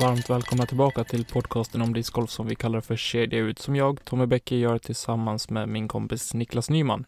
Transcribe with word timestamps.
Varmt 0.00 0.30
välkomna 0.30 0.66
tillbaka 0.66 1.04
till 1.04 1.24
podcasten 1.24 1.82
om 1.82 1.92
discgolf 1.92 2.30
som 2.30 2.46
vi 2.46 2.54
kallar 2.54 2.80
för 2.80 2.96
Kedja 2.96 3.38
ut, 3.38 3.58
som 3.58 3.76
jag, 3.76 4.04
Tommy 4.04 4.26
Bäcke, 4.26 4.56
gör 4.56 4.78
tillsammans 4.78 5.50
med 5.50 5.68
min 5.68 5.88
kompis 5.88 6.34
Niklas 6.34 6.70
Nyman. 6.70 7.04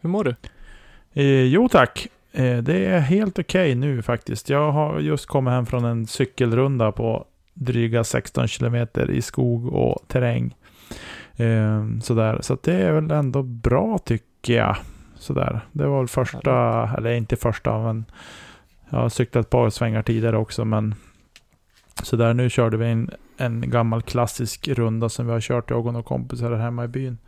Hur 0.00 0.08
mår 0.10 0.24
du? 0.24 0.34
Eh, 1.12 1.42
jo 1.44 1.68
tack. 1.68 2.08
Eh, 2.32 2.58
det 2.58 2.84
är 2.84 2.98
helt 2.98 3.38
okej 3.38 3.72
okay 3.72 3.74
nu 3.74 4.02
faktiskt. 4.02 4.50
Jag 4.50 4.72
har 4.72 5.00
just 5.00 5.26
kommit 5.26 5.52
hem 5.52 5.66
från 5.66 5.84
en 5.84 6.06
cykelrunda 6.06 6.92
på 6.92 7.24
dryga 7.54 8.04
16 8.04 8.48
kilometer 8.48 9.10
i 9.10 9.22
skog 9.22 9.66
och 9.66 10.02
terräng. 10.08 10.56
Eh, 11.36 11.86
sådär. 12.02 12.38
Så 12.42 12.56
det 12.62 12.74
är 12.74 12.92
väl 12.92 13.10
ändå 13.10 13.42
bra 13.42 13.98
tycker 13.98 14.54
jag. 14.54 14.76
Sådär. 15.14 15.60
Det 15.72 15.86
var 15.86 15.98
väl 15.98 16.08
första, 16.08 16.88
eller 16.98 17.10
inte 17.10 17.36
första, 17.36 17.78
men 17.78 18.04
jag 18.90 18.98
har 18.98 19.08
cyklat 19.08 19.44
ett 19.44 19.50
par 19.50 19.70
svängar 19.70 20.02
tidigare 20.02 20.36
också, 20.36 20.64
men 20.64 20.94
så 22.02 22.16
där 22.16 22.34
nu 22.34 22.50
körde 22.50 22.76
vi 22.76 22.86
en, 22.86 23.10
en 23.36 23.70
gammal 23.70 24.02
klassisk 24.02 24.68
runda 24.68 25.08
som 25.08 25.26
vi 25.26 25.32
har 25.32 25.40
kört 25.40 25.70
jag 25.70 25.86
och 25.86 25.92
några 25.92 26.04
kompisar 26.04 26.50
här 26.50 26.58
hemma 26.58 26.84
i 26.84 26.88
byn. 26.88 27.18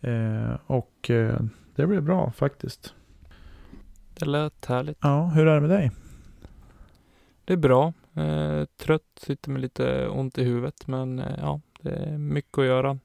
Eh, 0.00 0.56
och 0.66 1.10
eh, 1.10 1.40
det 1.74 1.86
blev 1.86 2.02
bra 2.02 2.32
faktiskt. 2.32 2.94
Det 4.14 4.26
lät 4.26 4.66
härligt. 4.66 4.98
Ja, 5.00 5.24
hur 5.24 5.46
är 5.46 5.54
det 5.54 5.60
med 5.60 5.70
dig? 5.70 5.90
Det 7.44 7.52
är 7.52 7.56
bra. 7.56 7.92
Eh, 8.14 8.64
trött, 8.64 9.02
sitter 9.16 9.50
med 9.50 9.60
lite 9.60 10.08
ont 10.08 10.38
i 10.38 10.44
huvudet, 10.44 10.86
men 10.86 11.18
eh, 11.18 11.38
ja, 11.38 11.60
det 11.80 11.90
är 11.90 12.18
mycket 12.18 12.58
att 12.58 12.64
göra. 12.64 12.98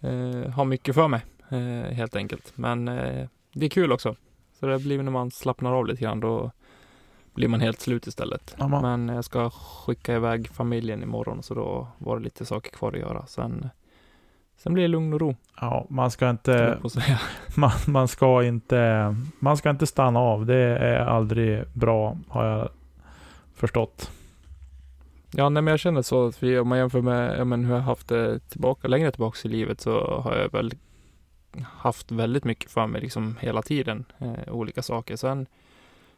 Eh, 0.00 0.50
har 0.50 0.64
mycket 0.64 0.94
för 0.94 1.08
mig, 1.08 1.24
eh, 1.48 1.94
helt 1.94 2.16
enkelt. 2.16 2.52
Men 2.54 2.84
det 3.52 3.66
är 3.66 3.70
kul 3.70 3.92
också. 3.92 4.16
Så 4.60 4.66
det 4.66 4.78
blir 4.78 5.02
när 5.02 5.12
man 5.12 5.30
slappnar 5.30 5.72
av 5.72 5.86
lite 5.86 6.02
grann, 6.02 6.20
då 6.20 6.50
blir 7.34 7.48
man 7.48 7.60
helt 7.60 7.80
slut 7.80 8.06
istället. 8.06 8.54
Amen. 8.58 8.82
Men 8.82 9.14
jag 9.16 9.24
ska 9.24 9.50
skicka 9.50 10.14
iväg 10.14 10.48
familjen 10.48 11.02
imorgon, 11.02 11.42
så 11.42 11.54
då 11.54 11.88
var 11.98 12.18
det 12.18 12.24
lite 12.24 12.44
saker 12.44 12.70
kvar 12.70 12.92
att 12.92 12.98
göra. 12.98 13.26
Sen, 13.26 13.68
sen 14.56 14.74
blir 14.74 14.82
det 14.82 14.88
lugn 14.88 15.12
och 15.12 15.20
ro. 15.20 15.36
Ja, 15.60 15.86
man 15.90 16.10
ska 16.10 16.30
inte, 16.30 16.78
man, 17.56 17.72
man 17.86 18.08
ska 18.08 18.44
inte, 18.44 19.14
man 19.38 19.56
ska 19.56 19.70
inte 19.70 19.86
stanna 19.86 20.20
av. 20.20 20.46
Det 20.46 20.78
är 20.78 21.00
aldrig 21.00 21.64
bra, 21.72 22.18
har 22.28 22.44
jag 22.44 22.68
förstått. 23.54 24.10
Ja, 25.36 25.48
nej, 25.48 25.62
men 25.62 25.72
jag 25.72 25.80
känner 25.80 26.02
så 26.02 26.26
att 26.26 26.42
vi, 26.42 26.58
om 26.58 26.68
man 26.68 26.78
jämför 26.78 27.00
med 27.00 27.38
ja, 27.38 27.44
men 27.44 27.64
hur 27.64 27.74
jag 27.74 27.82
haft 27.82 28.08
det 28.08 28.38
tillbaka, 28.48 28.88
längre 28.88 29.10
tillbaka 29.10 29.48
i 29.48 29.50
livet 29.50 29.80
så 29.80 30.20
har 30.20 30.36
jag 30.36 30.52
väl 30.52 30.72
haft 31.62 32.12
väldigt 32.12 32.44
mycket 32.44 32.70
för 32.70 32.86
mig 32.86 33.00
liksom 33.00 33.36
hela 33.40 33.62
tiden, 33.62 34.04
eh, 34.18 34.54
olika 34.54 34.82
saker. 34.82 35.16
Sen, 35.16 35.46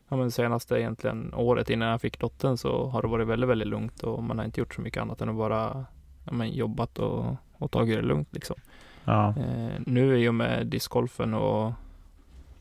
ja 0.08 0.16
men 0.16 0.30
senaste 0.30 0.74
egentligen 0.80 1.34
året 1.34 1.70
innan 1.70 1.88
jag 1.88 2.00
fick 2.00 2.18
dottern 2.18 2.56
så 2.56 2.86
har 2.86 3.02
det 3.02 3.08
varit 3.08 3.26
väldigt, 3.26 3.50
väldigt 3.50 3.68
lugnt 3.68 4.02
och 4.02 4.22
man 4.22 4.38
har 4.38 4.44
inte 4.44 4.60
gjort 4.60 4.74
så 4.74 4.80
mycket 4.80 5.00
annat 5.02 5.20
än 5.20 5.28
att 5.28 5.36
bara 5.36 5.84
ja, 6.24 6.32
men 6.32 6.50
jobbat 6.50 6.98
och, 6.98 7.36
och 7.52 7.70
tagit 7.70 7.96
det 7.96 8.02
lugnt 8.02 8.28
liksom. 8.32 8.56
Ja, 9.04 9.34
Eh, 9.36 9.80
nu 9.86 10.18
i 10.18 10.28
och 10.28 10.34
med 10.34 10.66
discgolfen 10.66 11.34
och 11.34 11.72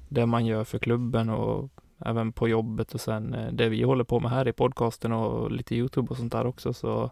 det 0.09 0.25
man 0.25 0.45
gör 0.45 0.63
för 0.63 0.79
klubben 0.79 1.29
och 1.29 1.69
även 2.00 2.31
på 2.31 2.47
jobbet 2.47 2.94
och 2.94 3.01
sen 3.01 3.33
eh, 3.33 3.51
det 3.51 3.69
vi 3.69 3.83
håller 3.83 4.03
på 4.03 4.19
med 4.19 4.31
här 4.31 4.47
i 4.47 4.53
podcasten 4.53 5.12
och 5.12 5.51
lite 5.51 5.75
Youtube 5.75 6.07
och 6.09 6.17
sånt 6.17 6.31
där 6.31 6.45
också 6.45 6.73
så 6.73 7.12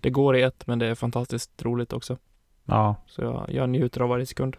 det 0.00 0.10
går 0.10 0.36
i 0.36 0.42
ett 0.42 0.66
men 0.66 0.78
det 0.78 0.86
är 0.86 0.94
fantastiskt 0.94 1.62
roligt 1.62 1.92
också. 1.92 2.16
ja, 2.64 2.96
Så 3.06 3.22
jag, 3.22 3.46
jag 3.52 3.68
njuter 3.70 4.00
av 4.00 4.08
varje 4.08 4.26
sekund. 4.26 4.56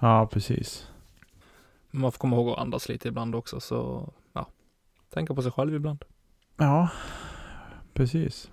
ja 0.00 0.26
precis. 0.32 0.88
Man 1.90 2.12
får 2.12 2.18
komma 2.18 2.36
ihåg 2.36 2.48
att 2.48 2.58
andas 2.58 2.88
lite 2.88 3.08
ibland 3.08 3.34
också 3.34 3.60
så 3.60 4.08
ja, 4.32 4.46
tänka 5.10 5.34
på 5.34 5.42
sig 5.42 5.52
själv 5.52 5.74
ibland. 5.74 6.04
Ja, 6.56 6.88
precis. 7.94 8.50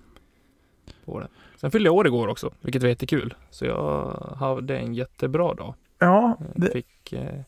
På 1.04 1.20
det. 1.20 1.28
Sen 1.56 1.70
fyllde 1.70 1.88
jag 1.88 1.94
år 1.94 2.06
igår 2.06 2.28
också, 2.28 2.52
vilket 2.60 2.82
var 2.82 2.88
jättekul. 2.88 3.34
Så 3.50 3.64
jag 3.64 4.10
hade 4.38 4.78
en 4.78 4.94
jättebra 4.94 5.54
dag. 5.54 5.74
Ja, 5.98 6.36
Eh, 6.40 6.46
det, 6.54 6.70
Fick 6.70 7.12
eh, 7.12 7.40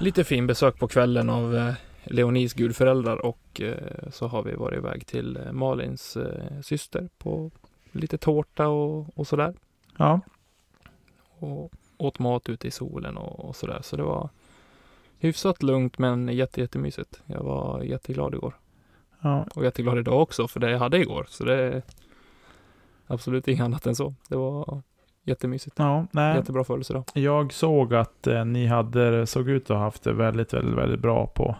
lite 0.00 0.24
fin 0.24 0.46
besök 0.46 0.78
på 0.78 0.88
kvällen 0.88 1.30
av 1.30 1.56
eh, 1.56 1.74
Leonis 2.04 2.54
gudföräldrar 2.54 3.16
och 3.26 3.60
eh, 3.60 4.10
så 4.10 4.26
har 4.26 4.42
vi 4.42 4.54
varit 4.54 4.78
iväg 4.78 5.06
till 5.06 5.36
eh, 5.36 5.52
Malins 5.52 6.16
eh, 6.16 6.60
syster 6.62 7.08
på 7.18 7.50
lite 7.92 8.18
tårta 8.18 8.68
och, 8.68 9.18
och 9.18 9.26
sådär. 9.26 9.54
ja, 9.98 10.20
Och 11.38 11.72
åt 11.96 12.18
mat 12.18 12.48
ute 12.48 12.68
i 12.68 12.70
solen 12.70 13.16
och, 13.16 13.44
och 13.48 13.56
sådär. 13.56 13.80
Så 13.82 13.96
det 13.96 14.02
var 14.02 14.28
hyfsat 15.18 15.62
lugnt 15.62 15.98
men 15.98 16.28
jätte, 16.28 16.60
jättemysigt. 16.60 17.22
Jag 17.26 17.42
var 17.42 17.82
jätteglad 17.82 18.34
igår. 18.34 18.54
ja, 19.20 19.46
Och 19.54 19.64
jätteglad 19.64 19.98
idag 19.98 20.22
också 20.22 20.48
för 20.48 20.60
det 20.60 20.70
jag 20.70 20.78
hade 20.78 20.98
igår. 20.98 21.26
Så 21.28 21.44
det 21.44 21.54
är 21.62 21.82
absolut 23.06 23.48
inget 23.48 23.64
annat 23.64 23.86
än 23.86 23.96
så. 23.96 24.14
Det 24.28 24.36
var 24.36 24.82
jättemysigt. 25.24 25.76
ja, 25.78 26.06
nej. 26.12 26.36
Jättebra 26.36 26.64
födelsedag. 26.64 27.04
Jag 27.14 27.52
såg 27.52 27.94
att 27.94 28.26
eh, 28.26 28.44
ni 28.44 28.66
hade, 28.66 29.26
såg 29.26 29.48
ut 29.48 29.70
att 29.70 29.76
ha 29.76 29.84
haft 29.84 30.02
det 30.02 30.12
väldigt, 30.12 30.54
väldigt, 30.54 30.74
väldigt 30.78 31.00
bra 31.00 31.26
på, 31.26 31.56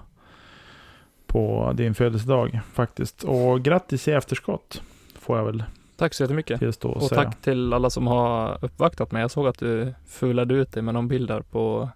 på 1.26 1.72
din 1.74 1.94
födelsedag 1.94 2.60
faktiskt. 2.72 3.24
Och 3.24 3.62
grattis 3.62 4.08
i 4.08 4.12
efterskott, 4.12 4.82
får 5.18 5.38
jag 5.38 5.44
väl 5.44 5.64
Tack 5.96 6.14
så 6.14 6.22
jättemycket. 6.22 6.58
tillstå 6.58 6.88
och 6.90 6.96
Och 6.96 7.02
säga. 7.02 7.22
tack 7.22 7.40
till 7.42 7.72
alla 7.72 7.90
som 7.90 8.06
har 8.06 8.64
uppvaktat 8.64 9.12
mig. 9.12 9.20
Jag 9.22 9.30
såg 9.30 9.46
att 9.46 9.58
du 9.58 9.94
fulade 10.06 10.54
ut 10.54 10.72
dig 10.72 10.82
med 10.82 10.94
någon 10.94 11.08
bild 11.08 11.28
där 11.28 11.40
på, 11.40 11.88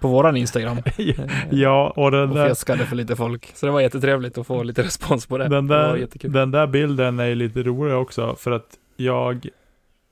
på 0.00 0.08
våran 0.08 0.36
Instagram. 0.36 0.78
Ja, 1.50 1.92
och 1.96 2.10
den 2.10 2.28
och 2.28 2.34
där, 2.34 2.46
fjäskade 2.46 2.86
för 2.86 2.96
lite 2.96 3.16
folk. 3.16 3.50
Så 3.54 3.66
det 3.66 3.72
var 3.72 3.80
jättetrevligt 3.80 4.38
att 4.38 4.46
få 4.46 4.62
lite 4.62 4.82
respons 4.82 5.26
på 5.26 5.38
det. 5.38 5.48
den, 5.48 5.66
det 5.66 5.74
där, 5.74 5.96
jättekul. 5.96 6.32
den 6.32 6.50
där 6.50 6.66
bilden 6.66 7.18
är 7.20 7.34
lite 7.34 7.62
rolig 7.62 7.94
också 7.94 8.34
för 8.38 8.50
att 8.50 8.78
jag, 8.96 9.48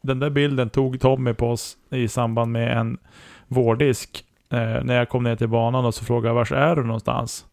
den 0.03 0.19
där 0.19 0.31
bilden 0.31 0.71
tog 0.71 1.01
Tommy 1.01 1.35
på 1.35 1.51
oss 1.51 1.77
i 1.91 2.09
samband 2.09 2.53
med 2.53 2.79
en 2.79 2.99
vårdisk. 3.49 4.25
Eh, 4.51 4.59
när 4.59 4.97
jag 4.97 5.09
kom 5.09 5.23
ner 5.25 5.37
till 5.37 5.49
banan 5.49 5.85
och 5.85 5.95
så 5.95 6.05
frågade 6.05 6.29
jag 6.29 6.35
vars 6.35 6.53
är 6.53 6.77
du 6.77 6.83
någonstans? 6.85 7.45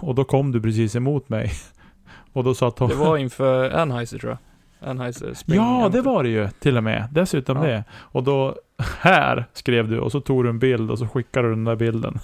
Och 0.00 0.14
då 0.14 0.24
kom 0.24 0.52
du 0.52 0.60
precis 0.60 0.96
emot 0.96 1.28
mig. 1.28 1.52
Och 2.32 2.44
då 2.44 2.54
sa 2.54 2.70
Tommy, 2.70 2.94
Det 2.94 3.00
var 3.00 3.16
inför 3.16 3.70
Anheuser 3.70 4.18
tror 4.18 4.30
jag. 4.30 4.38
Anheuser 4.80 5.34
Spring. 5.34 5.56
Ja, 5.56 5.88
det 5.92 6.00
var 6.00 6.22
det 6.22 6.28
ju 6.28 6.48
till 6.60 6.76
och 6.76 6.84
med. 6.84 7.08
Dessutom 7.12 7.56
Ja. 7.56 7.62
det. 7.62 7.84
Och 7.92 8.22
då, 8.24 8.56
här 9.00 9.44
skrev 9.52 9.88
du 9.88 9.98
och 9.98 10.12
så 10.12 10.20
tog 10.20 10.44
du 10.44 10.48
en 10.50 10.58
bild 10.58 10.90
och 10.90 10.98
så 10.98 11.08
skickade 11.08 11.48
du 11.48 11.54
den 11.54 11.64
där 11.64 11.76
bilden. 11.76 12.18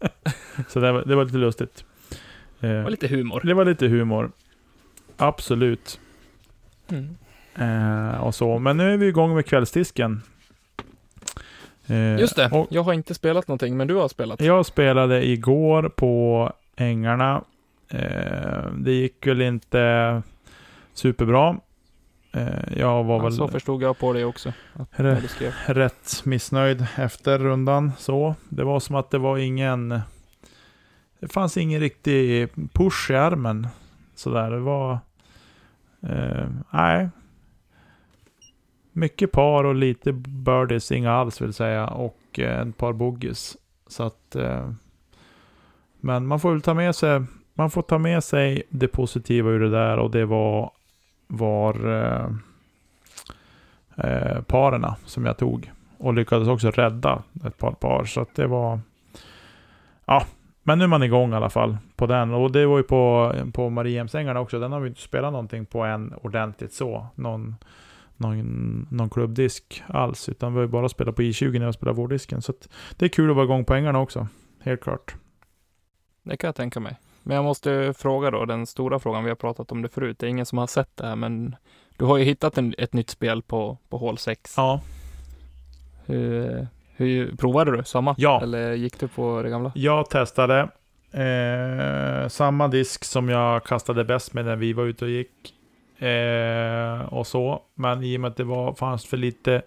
så 0.68 0.80
det 0.80 0.92
var, 0.92 1.04
det 1.04 1.14
var 1.16 1.24
lite 1.24 1.36
lustigt. 1.36 1.84
Eh, 2.60 2.68
Det 2.70 2.82
var 2.82 2.90
lite 2.90 3.08
humor. 3.08 3.40
det 3.44 3.54
var 3.54 3.64
lite 3.64 3.86
humor. 3.88 4.30
Absolut. 5.16 6.00
Mm. 6.88 7.16
Eh, 7.54 8.16
och 8.20 8.34
så. 8.34 8.58
Men 8.58 8.76
nu 8.76 8.92
är 8.92 8.96
vi 8.96 9.06
igång 9.06 9.34
med 9.34 9.46
kvällsdisken. 9.46 10.22
Eh, 11.86 12.18
Just 12.20 12.36
det. 12.36 12.48
Och 12.52 12.66
Jag 12.70 12.82
har 12.82 12.92
inte 12.92 13.14
spelat 13.14 13.48
någonting, 13.48 13.76
men 13.76 13.86
du 13.88 13.94
har 13.94 14.08
spelat. 14.08 14.40
jag 14.40 14.66
spelade 14.66 15.26
igår 15.28 15.88
på 15.96 16.52
Ängarna. 16.76 17.42
Eh, 17.88 18.70
det 18.78 18.92
gick 18.92 19.26
väl 19.26 19.42
inte 19.42 20.22
superbra. 20.94 21.56
Eh, 22.36 22.78
jag 22.78 23.04
var 23.04 23.16
Ja, 23.16 23.22
väl 23.22 23.32
Så 23.32 23.48
förstod 23.48 23.82
jag 23.82 23.98
på 23.98 24.12
det 24.12 24.24
också. 24.24 24.52
Skrev. 25.28 25.52
rätt 25.66 26.22
missnöjd 26.24 26.86
efter 26.96 27.38
rundan. 27.38 27.92
Så 27.98 28.34
det 28.48 28.64
var 28.64 28.80
som 28.80 28.96
att 28.96 29.10
det 29.10 29.18
var 29.18 29.38
ingen... 29.38 30.00
Det 31.20 31.28
fanns 31.28 31.56
ingen 31.56 31.80
riktig 31.80 32.48
push 32.72 33.10
i 33.10 33.14
armen. 33.14 33.68
Sådär, 34.14 34.50
det 34.50 34.58
var... 34.58 34.98
Eh, 36.00 36.48
nej. 36.70 37.08
Mycket 38.92 39.32
par 39.32 39.64
och 39.64 39.74
lite 39.74 40.12
birdies, 40.12 40.92
inga 40.92 41.12
alls 41.12 41.40
vill 41.40 41.52
säga. 41.52 41.86
Och 41.86 42.38
eh, 42.38 42.68
ett 42.68 42.76
par 42.76 42.92
boggies. 42.92 43.56
Så 43.86 44.02
att, 44.02 44.36
eh, 44.36 44.70
men 46.00 46.26
man 46.26 46.40
får 46.40 46.52
väl 46.52 46.62
ta 46.62 46.74
med 46.74 46.94
sig, 46.94 47.22
man 47.54 47.70
får 47.70 47.82
ta 47.82 47.98
med 47.98 48.24
sig 48.24 48.62
det 48.68 48.88
positiva 48.88 49.50
ur 49.50 49.60
det 49.60 49.70
där 49.70 49.98
och 49.98 50.10
det 50.10 50.24
var, 50.24 50.70
var 51.26 51.88
eh, 51.88 52.26
eh, 53.96 54.42
parerna 54.42 54.96
som 55.04 55.26
jag 55.26 55.36
tog. 55.36 55.72
Och 55.98 56.14
lyckades 56.14 56.48
också 56.48 56.70
rädda 56.70 57.22
ett 57.44 57.58
par 57.58 57.72
par. 57.72 58.04
Så 58.04 58.20
att 58.20 58.34
det 58.34 58.46
var, 58.46 58.80
ja, 60.04 60.22
men 60.62 60.78
nu 60.78 60.84
är 60.84 60.88
man 60.88 61.02
igång 61.02 61.32
i 61.32 61.36
alla 61.36 61.50
fall 61.50 61.76
på 61.96 62.06
den. 62.06 62.34
Och 62.34 62.52
det 62.52 62.66
var 62.66 62.76
ju 62.76 62.82
på, 62.82 63.34
på 63.52 63.70
Mariehemsängarna 63.70 64.40
också. 64.40 64.58
Den 64.58 64.72
har 64.72 64.80
vi 64.80 64.88
inte 64.88 65.00
spelat 65.00 65.32
någonting 65.32 65.66
på 65.66 65.84
än 65.84 66.14
ordentligt 66.22 66.72
så. 66.72 67.06
Någon, 67.14 67.54
någon, 68.16 68.86
någon 68.90 69.10
klubbdisk 69.10 69.82
alls. 69.86 70.28
Utan 70.28 70.52
vi 70.52 70.58
har 70.58 70.64
ju 70.64 70.70
bara 70.70 70.88
spelat 70.88 71.16
på 71.16 71.22
I20 71.22 71.58
när 71.58 71.64
jag 71.64 71.74
spelar 71.74 71.92
vårdisken. 71.92 72.42
Så 72.42 72.52
det 72.96 73.04
är 73.04 73.08
kul 73.08 73.30
att 73.30 73.36
vara 73.36 73.44
igång 73.44 73.64
på 73.64 73.74
ängarna 73.74 74.00
också. 74.00 74.28
Helt 74.60 74.80
klart. 74.80 75.14
Det 76.22 76.36
kan 76.36 76.48
jag 76.48 76.54
tänka 76.54 76.80
mig. 76.80 76.96
Men 77.26 77.36
jag 77.36 77.44
måste 77.44 77.94
fråga 77.98 78.30
då, 78.30 78.44
den 78.44 78.66
stora 78.66 78.98
frågan, 78.98 79.24
vi 79.24 79.30
har 79.30 79.36
pratat 79.36 79.72
om 79.72 79.82
det 79.82 79.88
förut. 79.88 80.18
Det 80.18 80.26
är 80.26 80.30
ingen 80.30 80.46
som 80.46 80.58
har 80.58 80.66
sett 80.66 80.96
det 80.96 81.06
här, 81.06 81.16
men 81.16 81.56
du 81.96 82.04
har 82.04 82.16
ju 82.16 82.24
hittat 82.24 82.58
en, 82.58 82.74
ett 82.78 82.92
nytt 82.92 83.10
spel 83.10 83.42
på, 83.42 83.78
på 83.88 83.98
hål 83.98 84.18
6. 84.18 84.54
Ja. 84.56 84.80
Hur, 86.06 86.66
hur, 86.96 87.36
provade 87.36 87.76
du 87.76 87.84
samma? 87.84 88.14
Ja. 88.18 88.42
Eller 88.42 88.72
gick 88.72 89.00
du 89.00 89.08
på 89.08 89.42
det 89.42 89.50
gamla? 89.50 89.72
Jag 89.74 90.10
testade 90.10 90.68
eh, 91.12 92.28
samma 92.28 92.68
disk 92.68 93.04
som 93.04 93.28
jag 93.28 93.64
kastade 93.64 94.04
bäst 94.04 94.34
med 94.34 94.44
när 94.44 94.56
vi 94.56 94.72
var 94.72 94.84
ute 94.84 95.04
och 95.04 95.10
gick. 95.10 95.54
Eh, 96.02 97.00
och 97.00 97.26
så. 97.26 97.62
Men 97.74 98.02
i 98.02 98.16
och 98.16 98.20
med 98.20 98.30
att 98.30 98.36
det 98.36 98.44
var, 98.44 98.74
fanns 98.74 99.06
för 99.06 99.16
lite 99.16 99.62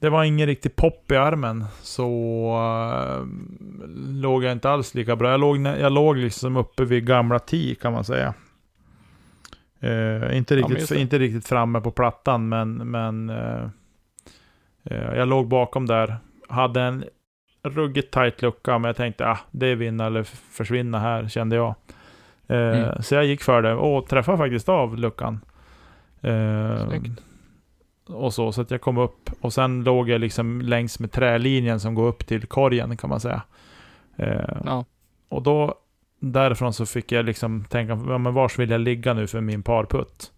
det 0.00 0.10
var 0.10 0.24
ingen 0.24 0.46
riktig 0.46 0.76
pop 0.76 1.12
i 1.12 1.16
armen, 1.16 1.64
så 1.82 2.08
uh, 2.58 3.26
låg 4.20 4.44
jag 4.44 4.52
inte 4.52 4.70
alls 4.70 4.94
lika 4.94 5.16
bra. 5.16 5.30
Jag 5.30 5.40
låg, 5.40 5.66
jag 5.66 5.92
låg 5.92 6.16
liksom 6.16 6.56
uppe 6.56 6.84
vid 6.84 7.06
gamla 7.06 7.38
10 7.38 7.74
kan 7.74 7.92
man 7.92 8.04
säga. 8.04 8.34
Uh, 9.84 10.36
inte, 10.36 10.56
riktigt, 10.56 10.90
ja, 10.90 10.96
inte 10.96 11.18
riktigt 11.18 11.48
framme 11.48 11.80
på 11.80 11.90
plattan, 11.90 12.48
men, 12.48 12.74
men 12.74 13.30
uh, 13.30 13.68
jag 15.16 15.28
låg 15.28 15.48
bakom 15.48 15.86
där. 15.86 16.16
Hade 16.48 16.82
en 16.82 17.04
ruggigt 17.62 18.14
tight 18.14 18.42
lucka, 18.42 18.78
men 18.78 18.88
jag 18.88 18.96
tänkte 18.96 19.26
ah, 19.26 19.38
det 19.50 19.66
är 19.66 19.76
vinna 19.76 20.06
eller 20.06 20.22
försvinna 20.52 20.98
här, 20.98 21.28
kände 21.28 21.56
jag. 21.56 21.74
Mm. 22.48 23.02
Så 23.02 23.14
jag 23.14 23.24
gick 23.24 23.42
för 23.42 23.62
det 23.62 23.74
och 23.74 24.08
träffade 24.08 24.38
faktiskt 24.38 24.68
av 24.68 24.98
luckan. 24.98 25.40
Snyggt 26.88 27.20
och 28.12 28.34
så, 28.34 28.52
så 28.52 28.60
att 28.60 28.70
jag 28.70 28.80
kom 28.80 28.98
upp. 28.98 29.30
Och 29.40 29.52
sen 29.52 29.84
låg 29.84 30.08
jag 30.08 30.20
liksom 30.20 30.60
längs 30.60 30.98
med 30.98 31.12
trälinjen 31.12 31.80
som 31.80 31.94
går 31.94 32.08
upp 32.08 32.26
till 32.26 32.46
korgen 32.46 32.96
kan 32.96 33.10
man 33.10 33.20
säga. 33.20 33.42
Eh, 34.16 34.56
ja. 34.64 34.84
Och 35.28 35.42
då, 35.42 35.74
därifrån 36.20 36.72
så 36.72 36.86
fick 36.86 37.12
jag 37.12 37.24
liksom 37.24 37.64
tänka, 37.64 37.92
ja, 38.08 38.18
men 38.18 38.34
vars 38.34 38.58
vill 38.58 38.70
jag 38.70 38.80
ligga 38.80 39.14
nu 39.14 39.26
för 39.26 39.40
min 39.40 39.62
parputt? 39.62 40.32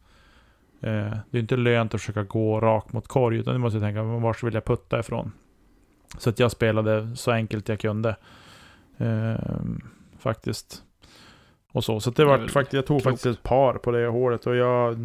Eh, 0.80 1.16
det 1.30 1.38
är 1.38 1.40
inte 1.40 1.56
lönt 1.56 1.94
att 1.94 2.00
försöka 2.00 2.22
gå 2.22 2.60
rakt 2.60 2.92
mot 2.92 3.08
korg, 3.08 3.38
utan 3.38 3.54
nu 3.54 3.58
måste 3.58 3.76
jag 3.76 3.84
tänka, 3.84 4.02
men 4.02 4.22
vars 4.22 4.42
vill 4.42 4.54
jag 4.54 4.64
putta 4.64 5.00
ifrån? 5.00 5.32
Så 6.19 6.30
att 6.30 6.38
jag 6.38 6.50
spelade 6.50 7.16
så 7.16 7.30
enkelt 7.30 7.69
jag 7.69 7.80
kunde. 7.80 8.16
Eh, 8.98 9.36
faktiskt. 10.19 10.82
Och 11.72 11.84
så, 11.84 12.00
så 12.00 12.10
det 12.10 12.24
var 12.24 12.48
faktiskt, 12.48 12.72
jag 12.72 12.86
tog 12.86 13.02
klokt. 13.02 13.04
faktiskt 13.04 13.38
ett 13.38 13.42
par 13.42 13.74
på 13.74 13.90
det 13.90 14.06
hålet 14.06 14.46
och 14.46 14.56
jag, 14.56 14.96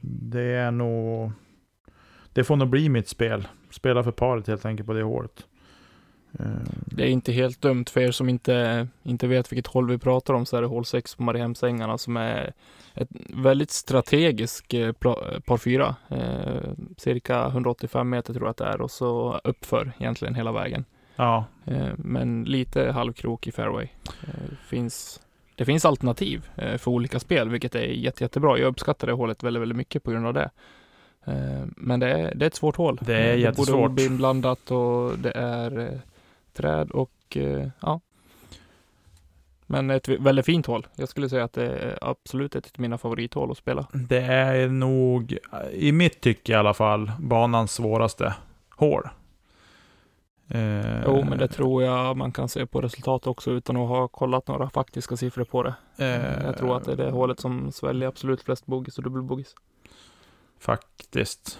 det 0.00 0.42
är 0.42 0.70
nog 0.70 1.32
det 2.34 2.44
får 2.44 2.56
nog 2.56 2.68
bli 2.68 2.88
mitt 2.88 3.08
spel. 3.08 3.48
Spela 3.70 4.04
för 4.04 4.10
paret 4.10 4.46
helt 4.46 4.66
enkelt 4.66 4.86
på 4.86 4.92
det 4.92 5.02
hålet. 5.02 5.46
Det 6.86 7.02
är 7.02 7.08
inte 7.08 7.32
helt 7.32 7.60
dumt 7.60 7.84
för 7.90 8.00
er 8.00 8.10
som 8.10 8.28
inte, 8.28 8.88
inte 9.02 9.26
vet 9.26 9.52
vilket 9.52 9.66
håll 9.66 9.88
vi 9.88 9.98
pratar 9.98 10.34
om 10.34 10.46
så 10.46 10.56
är 10.56 10.60
det 10.60 10.66
hål 10.66 10.84
6 10.84 11.14
på 11.14 11.22
Mariehemsängarna 11.22 11.98
som 11.98 12.16
är 12.16 12.52
ett 12.94 13.08
väldigt 13.28 13.70
strategiskt 13.70 14.74
eh, 14.74 14.92
par 14.92 15.56
4. 15.56 15.96
Eh, 16.08 16.72
cirka 16.96 17.46
185 17.46 18.10
meter 18.10 18.32
tror 18.34 18.46
jag 18.46 18.50
att 18.50 18.56
det 18.56 18.64
är 18.64 18.80
och 18.80 18.90
så 18.90 19.40
uppför 19.44 19.92
egentligen 19.98 20.34
hela 20.34 20.52
vägen. 20.52 20.84
Ja. 21.16 21.44
Eh, 21.64 21.92
men 21.96 22.44
lite 22.44 22.92
halvkrok 22.92 23.46
i 23.46 23.52
fairway. 23.52 23.88
Eh, 24.22 24.56
finns, 24.68 25.20
det 25.54 25.64
finns 25.64 25.84
alternativ 25.84 26.48
för 26.56 26.88
olika 26.88 27.20
spel 27.20 27.48
vilket 27.48 27.74
är 27.74 27.84
jätte, 27.84 28.24
jättebra. 28.24 28.58
Jag 28.58 28.68
uppskattar 28.68 29.06
det 29.06 29.12
hålet 29.12 29.42
väldigt, 29.42 29.60
väldigt 29.60 29.76
mycket 29.76 30.02
på 30.02 30.10
grund 30.10 30.26
av 30.26 30.34
det. 30.34 30.50
Eh, 31.24 31.66
men 31.76 32.00
det 32.00 32.10
är, 32.10 32.34
det 32.34 32.44
är 32.44 32.46
ett 32.46 32.54
svårt 32.54 32.76
hål. 32.76 32.98
Det 33.02 33.16
är 33.16 33.34
jättesvårt. 33.34 33.96
Det 33.96 34.04
är 34.04 34.08
både 34.08 34.16
blandat 34.16 34.70
och 34.70 35.18
det 35.18 35.30
är 35.30 35.78
eh, 35.78 35.98
träd 36.52 36.90
och 36.90 37.36
eh, 37.36 37.68
ja. 37.80 38.00
Men 39.66 39.90
ett 39.90 40.08
väldigt 40.08 40.46
fint 40.46 40.66
hål. 40.66 40.86
Jag 40.96 41.08
skulle 41.08 41.28
säga 41.28 41.44
att 41.44 41.52
det 41.52 41.66
är 41.66 41.98
absolut 42.00 42.56
ett 42.56 42.66
av 42.66 42.80
mina 42.80 42.98
favorithål 42.98 43.50
att 43.50 43.58
spela. 43.58 43.86
Det 43.92 44.20
är 44.20 44.68
nog, 44.68 45.38
i 45.72 45.92
mitt 45.92 46.20
tycke 46.20 46.52
i 46.52 46.54
alla 46.54 46.74
fall, 46.74 47.12
banans 47.18 47.72
svåraste 47.72 48.34
hål. 48.70 49.08
Eh, 50.48 51.04
jo, 51.04 51.24
men 51.24 51.38
det 51.38 51.48
tror 51.48 51.82
jag 51.82 52.16
man 52.16 52.32
kan 52.32 52.48
se 52.48 52.66
på 52.66 52.80
resultatet 52.80 53.26
också 53.26 53.50
utan 53.50 53.76
att 53.76 53.88
ha 53.88 54.08
kollat 54.08 54.48
några 54.48 54.70
faktiska 54.70 55.16
siffror 55.16 55.44
på 55.44 55.62
det. 55.62 55.74
Eh, 55.96 56.44
jag 56.46 56.58
tror 56.58 56.76
att 56.76 56.84
det 56.84 56.92
är 56.92 56.96
det 56.96 57.10
hålet 57.10 57.40
som 57.40 57.72
sväljer 57.72 58.08
absolut 58.08 58.42
flest 58.42 58.66
bogeys 58.66 58.98
och 58.98 59.04
dubbelbogeys. 59.04 59.54
Faktiskt. 60.60 61.58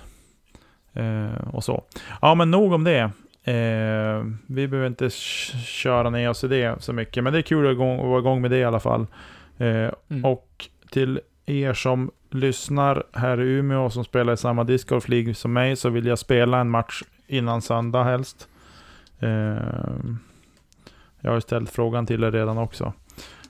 Eh, 0.92 1.48
och 1.52 1.64
så. 1.64 1.84
Ja, 2.22 2.34
men 2.34 2.50
nog 2.50 2.72
om 2.72 2.84
det. 2.84 3.10
Eh, 3.44 4.24
vi 4.46 4.68
behöver 4.68 4.86
inte 4.86 5.10
köra 5.10 6.10
ner 6.10 6.30
oss 6.30 6.44
i 6.44 6.48
det 6.48 6.82
så 6.82 6.92
mycket, 6.92 7.24
men 7.24 7.32
det 7.32 7.38
är 7.38 7.42
kul 7.42 7.70
att, 7.70 7.76
vara 7.76 8.18
igång 8.18 8.42
med 8.42 8.50
det 8.50 8.58
i 8.58 8.64
alla 8.64 8.80
fall. 8.80 9.06
Eh, 9.58 9.90
mm. 10.08 10.24
Och 10.24 10.68
till 10.90 11.20
er 11.46 11.72
som 11.72 12.10
lyssnar 12.30 13.04
här 13.12 13.40
i 13.40 13.44
Umeå 13.44 13.90
som 13.90 14.04
spelar 14.04 14.32
i 14.32 14.36
samma 14.36 14.64
discgolf 14.64 15.08
League 15.08 15.34
som 15.34 15.52
mig 15.52 15.76
så 15.76 15.88
vill 15.88 16.06
jag 16.06 16.18
spela 16.18 16.60
en 16.60 16.70
match 16.70 17.02
innan 17.26 17.62
söndag 17.62 18.04
helst. 18.04 18.48
Eh, 19.20 19.56
jag 21.20 21.32
har 21.32 21.40
ställt 21.40 21.70
frågan 21.70 22.06
till 22.06 22.24
er 22.24 22.30
redan 22.30 22.58
också. 22.58 22.92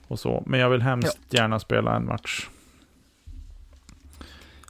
Och 0.07 0.19
så. 0.19 0.43
Men 0.45 0.59
jag 0.59 0.69
vill 0.69 0.81
hemskt 0.81 1.19
ja. 1.29 1.41
gärna 1.41 1.59
spela 1.59 1.95
en 1.95 2.05
match. 2.05 2.47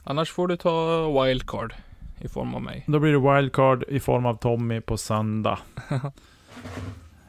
Annars 0.08 0.30
får 0.30 0.48
du 0.48 0.56
ta 0.56 1.06
wildcard 1.22 1.74
i 2.18 2.28
form 2.28 2.54
av 2.54 2.62
mig. 2.62 2.84
Då 2.86 2.98
blir 2.98 3.12
det 3.12 3.34
wildcard 3.34 3.84
i 3.88 4.00
form 4.00 4.26
av 4.26 4.34
Tommy 4.34 4.80
på 4.80 4.96
söndag. 4.96 5.58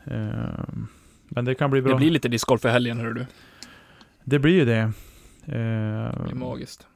Ehm, 0.06 0.88
men 1.24 1.46
det 1.46 1.56
kan 1.56 1.72
bli 1.72 1.82
bra. 1.82 1.92
Det 1.92 1.98
blir 1.98 2.10
lite 2.10 2.30
discgolf 2.30 2.62
för 2.62 2.70
helgen, 2.70 3.00
hör 3.00 3.14
du. 3.14 3.26
Det 4.24 4.40
blir 4.40 4.54
ju 4.54 4.66
det. 4.66 4.82
Uh, 4.84 6.14
det 6.14 6.24
blir 6.24 6.36
magiskt. 6.36 6.88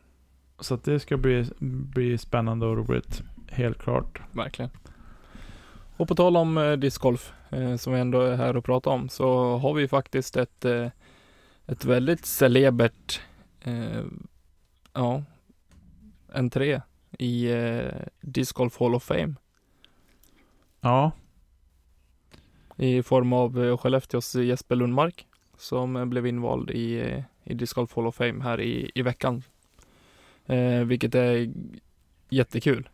Så 0.60 0.76
det 0.76 1.00
ska 1.00 1.18
bli, 1.18 1.46
bli 1.60 2.18
spännande 2.18 2.66
och 2.66 2.78
roligt. 2.78 3.24
Helt 3.48 3.78
klart. 3.78 4.22
Verkligen. 4.32 4.72
Och 5.98 6.08
på 6.08 6.16
tal 6.16 6.38
om 6.38 6.58
eh, 6.58 6.72
discgolf, 6.72 7.34
eh, 7.50 7.76
som 7.76 7.94
vi 7.94 8.00
ändå 8.00 8.22
är 8.22 8.36
här 8.36 8.58
och 8.58 8.66
pratar 8.66 8.92
om, 8.92 9.10
så 9.10 9.58
har 9.58 9.74
vi 9.74 9.88
faktiskt 9.88 10.38
ett, 10.38 10.66
eh, 10.66 10.88
ett 11.68 11.86
väldigt 11.86 12.26
celebert 12.26 13.22
eh, 13.62 14.04
ja, 14.94 15.24
entré 16.32 16.82
i 17.20 17.52
eh, 17.52 17.94
Disc 18.22 18.56
Golf 18.56 18.80
Hall 18.80 18.96
of 18.96 19.04
Fame. 19.04 19.36
Ja. 20.82 21.12
I 22.78 23.04
form 23.04 23.34
av 23.34 23.64
eh, 23.64 23.78
Skellefteås 23.78 24.36
Jesper 24.36 24.76
Lundmark 24.76 25.28
som 25.62 25.96
eh, 25.96 26.06
blev 26.06 26.28
invald 26.28 26.72
i, 26.72 27.00
eh, 27.00 27.24
i 27.44 27.54
Disc 27.54 27.74
Golf 27.74 27.96
Hall 27.96 28.08
of 28.08 28.16
Fame 28.16 28.44
här 28.44 28.62
i, 28.62 28.92
i 28.96 29.02
veckan. 29.02 29.44
Eh, 30.46 30.84
vilket 30.84 31.16
är 31.16 31.52
jättekul. 32.30 32.90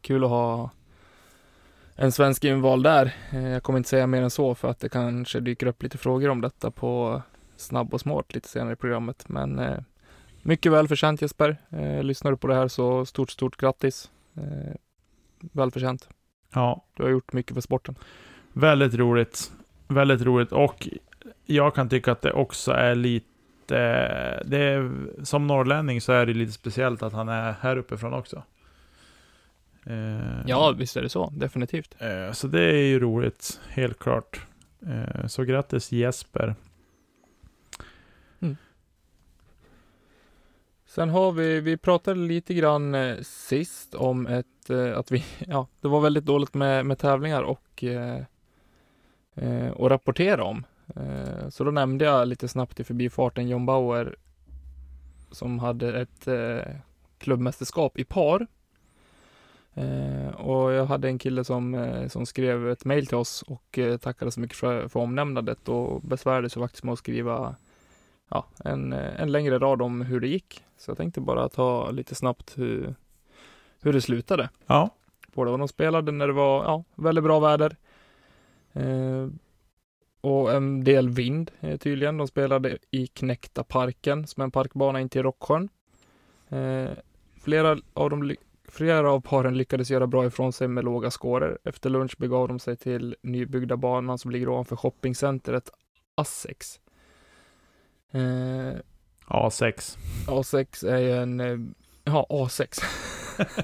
Kul 0.00 0.24
att 0.24 0.30
ha 0.30 0.70
en 1.96 2.12
svensk 2.12 2.44
invald 2.44 2.84
där. 2.84 3.14
Jag 3.32 3.62
kommer 3.62 3.78
inte 3.78 3.88
säga 3.88 4.06
mer 4.06 4.22
än 4.22 4.30
så 4.30 4.54
för 4.54 4.68
att 4.68 4.80
det 4.80 4.88
kanske 4.88 5.40
dyker 5.40 5.66
upp 5.66 5.82
lite 5.82 5.98
frågor 5.98 6.28
om 6.28 6.40
detta 6.40 6.70
på 6.70 7.22
snabb 7.56 7.94
och 7.94 8.00
smart 8.00 8.34
lite 8.34 8.48
senare 8.48 8.72
i 8.72 8.76
programmet. 8.76 9.28
Men 9.28 9.60
mycket 10.42 10.72
välförtjänt 10.72 11.22
Jesper. 11.22 11.56
Eh, 11.70 12.02
lyssnar 12.02 12.30
du 12.30 12.36
på 12.36 12.46
det 12.46 12.54
här 12.54 12.68
så 12.68 13.06
stort, 13.06 13.30
stort 13.30 13.56
grattis. 13.56 14.10
Eh, 14.36 14.74
välförtjänt. 15.40 16.08
Ja. 16.52 16.84
Du 16.94 17.02
har 17.02 17.10
gjort 17.10 17.32
mycket 17.32 17.54
för 17.54 17.60
sporten. 17.60 17.94
Väldigt 18.52 18.94
roligt. 18.94 19.52
Väldigt 19.88 20.22
roligt 20.22 20.52
och 20.52 20.88
jag 21.46 21.74
kan 21.74 21.88
tycka 21.88 22.12
att 22.12 22.22
det 22.22 22.32
också 22.32 22.72
är 22.72 22.94
lite 22.94 23.34
det 24.44 24.58
är, 24.58 24.90
som 25.24 25.46
norrlänning 25.46 26.00
så 26.00 26.12
är 26.12 26.26
det 26.26 26.34
lite 26.34 26.52
speciellt 26.52 27.02
att 27.02 27.12
han 27.12 27.28
är 27.28 27.54
här 27.60 27.76
uppifrån 27.76 28.12
också. 28.12 28.42
Eh, 29.86 30.46
ja, 30.46 30.74
visst 30.78 30.96
är 30.96 31.02
det 31.02 31.08
så. 31.08 31.32
Definitivt. 31.36 31.94
Eh, 31.98 32.32
så 32.32 32.46
det 32.46 32.62
är 32.62 32.84
ju 32.84 33.00
roligt, 33.00 33.60
helt 33.68 33.98
klart. 33.98 34.40
Eh, 34.86 35.26
så 35.26 35.44
grattis 35.44 35.92
Jesper. 35.92 36.54
Sen 40.88 41.10
har 41.10 41.32
vi, 41.32 41.60
vi 41.60 41.76
pratade 41.76 42.20
lite 42.20 42.54
grann 42.54 42.94
eh, 42.94 43.16
sist 43.22 43.94
om 43.94 44.26
ett, 44.26 44.70
eh, 44.70 44.98
att 44.98 45.10
vi, 45.10 45.24
ja, 45.38 45.66
det 45.80 45.88
var 45.88 46.00
väldigt 46.00 46.24
dåligt 46.24 46.54
med, 46.54 46.86
med 46.86 46.98
tävlingar 46.98 47.42
och 47.42 47.84
eh, 47.84 48.22
eh 49.34 49.70
och 49.70 49.90
rapportera 49.90 50.44
om. 50.44 50.66
Eh, 50.96 51.48
så 51.48 51.64
då 51.64 51.70
nämnde 51.70 52.04
jag 52.04 52.28
lite 52.28 52.48
snabbt 52.48 52.80
i 52.80 52.84
förbifarten 52.84 53.48
John 53.48 53.66
Bauer 53.66 54.16
som 55.30 55.58
hade 55.58 56.00
ett 56.00 56.28
eh, 56.28 56.72
klubbmästerskap 57.18 57.98
i 57.98 58.04
par. 58.04 58.46
Eh, 59.74 60.28
och 60.28 60.72
jag 60.72 60.86
hade 60.86 61.08
en 61.08 61.18
kille 61.18 61.44
som, 61.44 61.74
eh, 61.74 62.08
som 62.08 62.26
skrev 62.26 62.70
ett 62.70 62.84
mail 62.84 63.06
till 63.06 63.16
oss 63.16 63.42
och 63.42 63.78
eh, 63.78 63.96
tackade 63.96 64.30
så 64.30 64.40
mycket 64.40 64.56
för, 64.56 64.88
för 64.88 65.00
omnämnandet 65.00 65.68
och 65.68 66.02
besvärade 66.02 66.50
sig 66.50 66.62
faktiskt 66.62 66.84
med 66.84 66.92
att 66.92 66.98
skriva 66.98 67.56
ja, 68.28 68.46
en, 68.64 68.92
en 68.92 69.32
längre 69.32 69.58
rad 69.58 69.82
om 69.82 70.00
hur 70.00 70.20
det 70.20 70.28
gick. 70.28 70.64
Så 70.76 70.90
jag 70.90 70.96
tänkte 70.98 71.20
bara 71.20 71.48
ta 71.48 71.90
lite 71.90 72.14
snabbt 72.14 72.58
hur, 72.58 72.94
hur 73.82 73.92
det 73.92 74.00
slutade. 74.00 74.50
Ja. 74.66 74.90
Det. 75.34 75.40
Och 75.40 75.58
de 75.58 75.68
spelade 75.68 76.12
när 76.12 76.26
det 76.26 76.32
var 76.32 76.64
ja, 76.64 76.84
väldigt 76.94 77.24
bra 77.24 77.40
väder. 77.40 77.76
Eh, 78.72 79.28
och 80.20 80.52
en 80.52 80.84
del 80.84 81.08
vind 81.08 81.50
eh, 81.60 81.76
tydligen. 81.76 82.16
De 82.16 82.28
spelade 82.28 82.78
i 82.90 83.06
Knäckta 83.06 83.64
parken 83.64 84.26
som 84.26 84.40
är 84.40 84.44
en 84.44 84.50
parkbana 84.50 85.00
in 85.00 85.08
till 85.08 85.22
Rocksjön. 85.22 85.68
Eh, 86.48 86.90
flera, 87.40 87.78
av 87.94 88.10
dem, 88.10 88.34
flera 88.68 89.12
av 89.12 89.20
paren 89.20 89.58
lyckades 89.58 89.90
göra 89.90 90.06
bra 90.06 90.26
ifrån 90.26 90.52
sig 90.52 90.68
med 90.68 90.84
låga 90.84 91.10
scorer. 91.10 91.58
Efter 91.64 91.90
lunch 91.90 92.18
begav 92.18 92.48
de 92.48 92.58
sig 92.58 92.76
till 92.76 93.16
nybyggda 93.22 93.76
banan 93.76 94.18
som 94.18 94.30
ligger 94.30 94.48
ovanför 94.48 94.76
shoppingcentret 94.76 95.70
Assex. 96.14 96.80
Eh, 98.12 98.74
A6. 99.26 99.98
A6 100.26 100.88
är 100.88 100.98
ju 100.98 101.16
en, 101.16 101.40
eh, 101.40 101.58
ja 102.04 102.26
A6. 102.30 102.82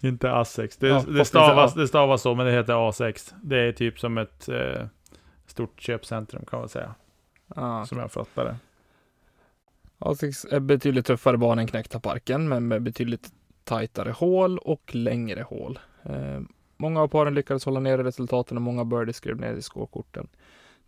Inte 0.00 0.28
A6. 0.28 0.76
Det, 0.80 0.88
Ja, 0.88 1.04
det, 1.08 1.24
stavas, 1.24 1.74
det 1.74 1.88
stavas 1.88 2.22
så, 2.22 2.34
men 2.34 2.46
det 2.46 2.52
heter 2.52 2.72
A6. 2.72 3.34
Det 3.42 3.58
är 3.58 3.72
typ 3.72 4.00
som 4.00 4.18
ett 4.18 4.48
eh, 4.48 4.86
stort 5.46 5.80
köpcentrum 5.80 6.44
kan 6.44 6.58
man 6.58 6.68
säga. 6.68 6.94
Ja. 7.56 7.86
Som 7.86 7.98
jag 7.98 8.12
fattar 8.12 8.44
det. 8.44 8.56
A6 9.98 10.54
är 10.54 10.60
betydligt 10.60 11.06
tuffare 11.06 11.36
bana 11.36 11.62
än 11.62 11.68
Knäckta 11.68 12.00
parken, 12.00 12.48
men 12.48 12.68
med 12.68 12.82
betydligt 12.82 13.32
tajtare 13.64 14.10
hål 14.10 14.58
och 14.58 14.94
längre 14.94 15.42
hål. 15.42 15.78
Eh, 16.02 16.40
många 16.76 17.02
av 17.02 17.08
paren 17.08 17.34
lyckades 17.34 17.64
hålla 17.64 17.80
nere 17.80 18.04
resultaten 18.04 18.56
och 18.56 18.62
många 18.62 18.84
birdies 18.84 19.16
skrev 19.16 19.36
ner 19.36 19.54
i 19.54 19.62
skåkorten. 19.62 20.28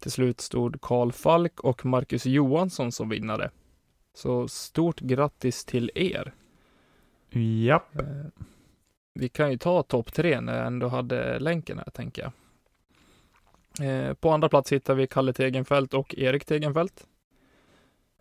Till 0.03 0.11
slut 0.11 0.41
stod 0.41 0.81
Karl 0.81 1.13
Falk 1.13 1.61
och 1.61 1.85
Marcus 1.87 2.27
Johansson 2.27 2.93
som 2.93 3.09
vinnare. 3.09 3.51
Så 4.15 4.49
stort 4.49 5.01
grattis 5.01 5.65
till 5.65 5.91
er! 5.95 6.35
Japp. 7.65 7.97
Eh, 7.97 8.05
vi 9.15 9.29
kan 9.29 9.51
ju 9.51 9.59
ta 9.59 9.83
topp 9.83 10.13
tre 10.13 10.41
när 10.41 10.57
jag 10.57 10.67
ändå 10.67 10.89
hade 10.89 11.39
länken 11.39 11.79
här, 11.79 11.91
tänker 11.91 12.23
jag. 12.23 12.33
Eh, 13.89 14.15
på 14.15 14.31
andra 14.31 14.49
plats 14.49 14.73
hittar 14.73 14.95
vi 14.95 15.07
Kalle 15.07 15.33
Tegenfält 15.33 15.95
och 15.95 16.15
Erik 16.19 16.45
Tegenfält. 16.45 17.07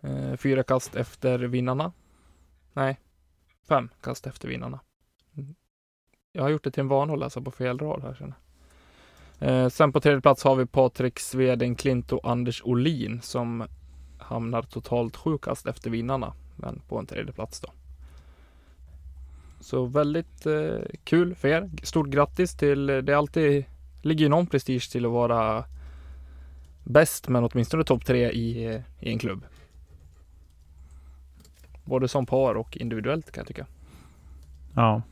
Eh, 0.00 0.36
fyra 0.36 0.62
kast 0.62 0.96
efter 0.96 1.38
vinnarna. 1.38 1.92
Nej, 2.72 3.00
fem 3.68 3.88
kast 4.00 4.26
efter 4.26 4.48
vinnarna. 4.48 4.80
Mm. 5.36 5.54
Jag 6.32 6.42
har 6.42 6.50
gjort 6.50 6.64
det 6.64 6.70
till 6.70 6.80
en 6.80 6.88
vana 6.88 7.12
att 7.12 7.18
läsa 7.18 7.40
på 7.40 7.50
fel 7.50 7.78
rad 7.78 8.02
här 8.02 8.14
känner 8.14 8.32
jag. 8.32 8.51
Eh, 9.42 9.68
Sen 9.68 9.92
på 9.92 10.00
tredje 10.00 10.20
plats 10.20 10.44
har 10.44 10.56
vi 10.56 10.66
Patrik 10.66 11.18
Sveden 11.18 11.74
Klint 11.74 12.12
och 12.12 12.30
Anders 12.30 12.62
Olin 12.64 13.20
som 13.22 13.64
hamnar 14.18 14.62
totalt 14.62 15.16
sju 15.16 15.38
kast 15.38 15.66
efter 15.66 15.90
vinnarna, 15.90 16.32
men 16.56 16.80
på 16.88 16.98
en 16.98 17.06
tredje 17.06 17.32
plats 17.32 17.60
då. 17.60 17.68
Så 19.60 19.84
väldigt 19.84 20.46
eh, 20.46 20.78
kul 21.04 21.34
för 21.34 21.48
er. 21.48 21.70
Stort 21.82 22.06
grattis 22.06 22.56
till, 22.56 22.86
det 22.86 23.12
är 23.12 23.14
alltid, 23.14 23.64
ligger 24.02 24.24
ju 24.24 24.28
någon 24.28 24.46
prestige 24.46 24.92
till 24.92 25.06
att 25.06 25.12
vara 25.12 25.64
bäst, 26.84 27.28
men 27.28 27.44
åtminstone 27.44 27.84
topp 27.84 28.04
tre 28.04 28.30
i, 28.30 28.66
eh, 28.66 28.80
i 29.00 29.12
en 29.12 29.18
klubb. 29.18 29.44
Både 31.84 32.08
som 32.08 32.26
par 32.26 32.54
och 32.54 32.76
individuellt 32.76 33.32
kan 33.32 33.40
jag 33.40 33.48
tycka. 33.48 33.66
Ja. 34.74 35.02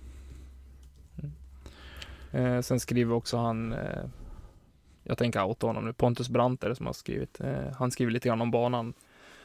Eh, 2.32 2.60
sen 2.60 2.80
skriver 2.80 3.14
också 3.14 3.37
han, 3.37 3.72
eh, 3.72 4.04
jag 5.11 5.19
tänker 5.19 5.45
outa 5.45 5.67
honom 5.67 5.85
nu, 5.85 5.93
Pontus 5.93 6.29
Branter 6.29 6.75
som 6.75 6.87
har 6.87 6.93
skrivit, 6.93 7.40
eh, 7.40 7.73
han 7.79 7.90
skriver 7.90 8.12
lite 8.12 8.29
grann 8.29 8.40
om 8.40 8.50
banan. 8.50 8.93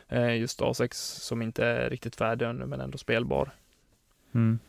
Eh, 0.07 0.37
just 0.37 0.61
A6 0.61 0.93
som 1.19 1.41
inte 1.41 1.65
är 1.65 1.89
riktigt 1.89 2.15
färdig 2.15 2.45
ännu 2.45 2.65
men 2.65 2.81
ändå 2.81 2.97
spelbar. 2.97 3.51
Mm. 4.33 4.59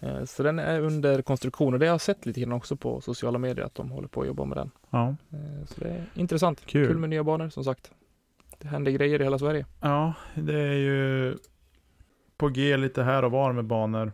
Eh, 0.00 0.24
Så 0.24 0.42
den 0.42 0.58
är 0.58 0.80
under 0.80 1.22
konstruktion 1.22 1.74
och 1.74 1.80
det 1.80 1.86
har 1.86 1.92
jag 1.94 2.00
sett 2.00 2.26
lite 2.26 2.40
grann 2.40 2.52
också 2.52 2.76
på 2.76 3.00
sociala 3.00 3.38
medier 3.38 3.64
att 3.66 3.74
de 3.74 3.90
håller 3.90 4.08
på 4.08 4.20
att 4.20 4.26
jobba 4.26 4.44
med 4.44 4.58
den. 4.58 4.70
Ja. 4.90 5.08
Eh, 5.08 5.66
Så 5.66 5.80
det 5.80 5.88
är 5.88 6.04
intressant. 6.14 6.66
Kul. 6.66 6.86
Kul 6.88 6.98
med 6.98 7.10
nya 7.10 7.24
banor 7.24 7.48
som 7.48 7.64
sagt. 7.64 7.90
Det 8.58 8.68
händer 8.68 8.90
grejer 8.92 9.20
i 9.20 9.24
hela 9.24 9.38
Sverige. 9.38 9.66
ja, 9.80 10.14
det 10.34 10.58
är 10.60 10.72
ju 10.74 11.36
på 12.36 12.48
G 12.48 12.76
lite 12.76 13.02
här 13.02 13.24
och 13.24 13.30
var 13.30 13.52
med 13.52 13.64
banor. 13.64 14.12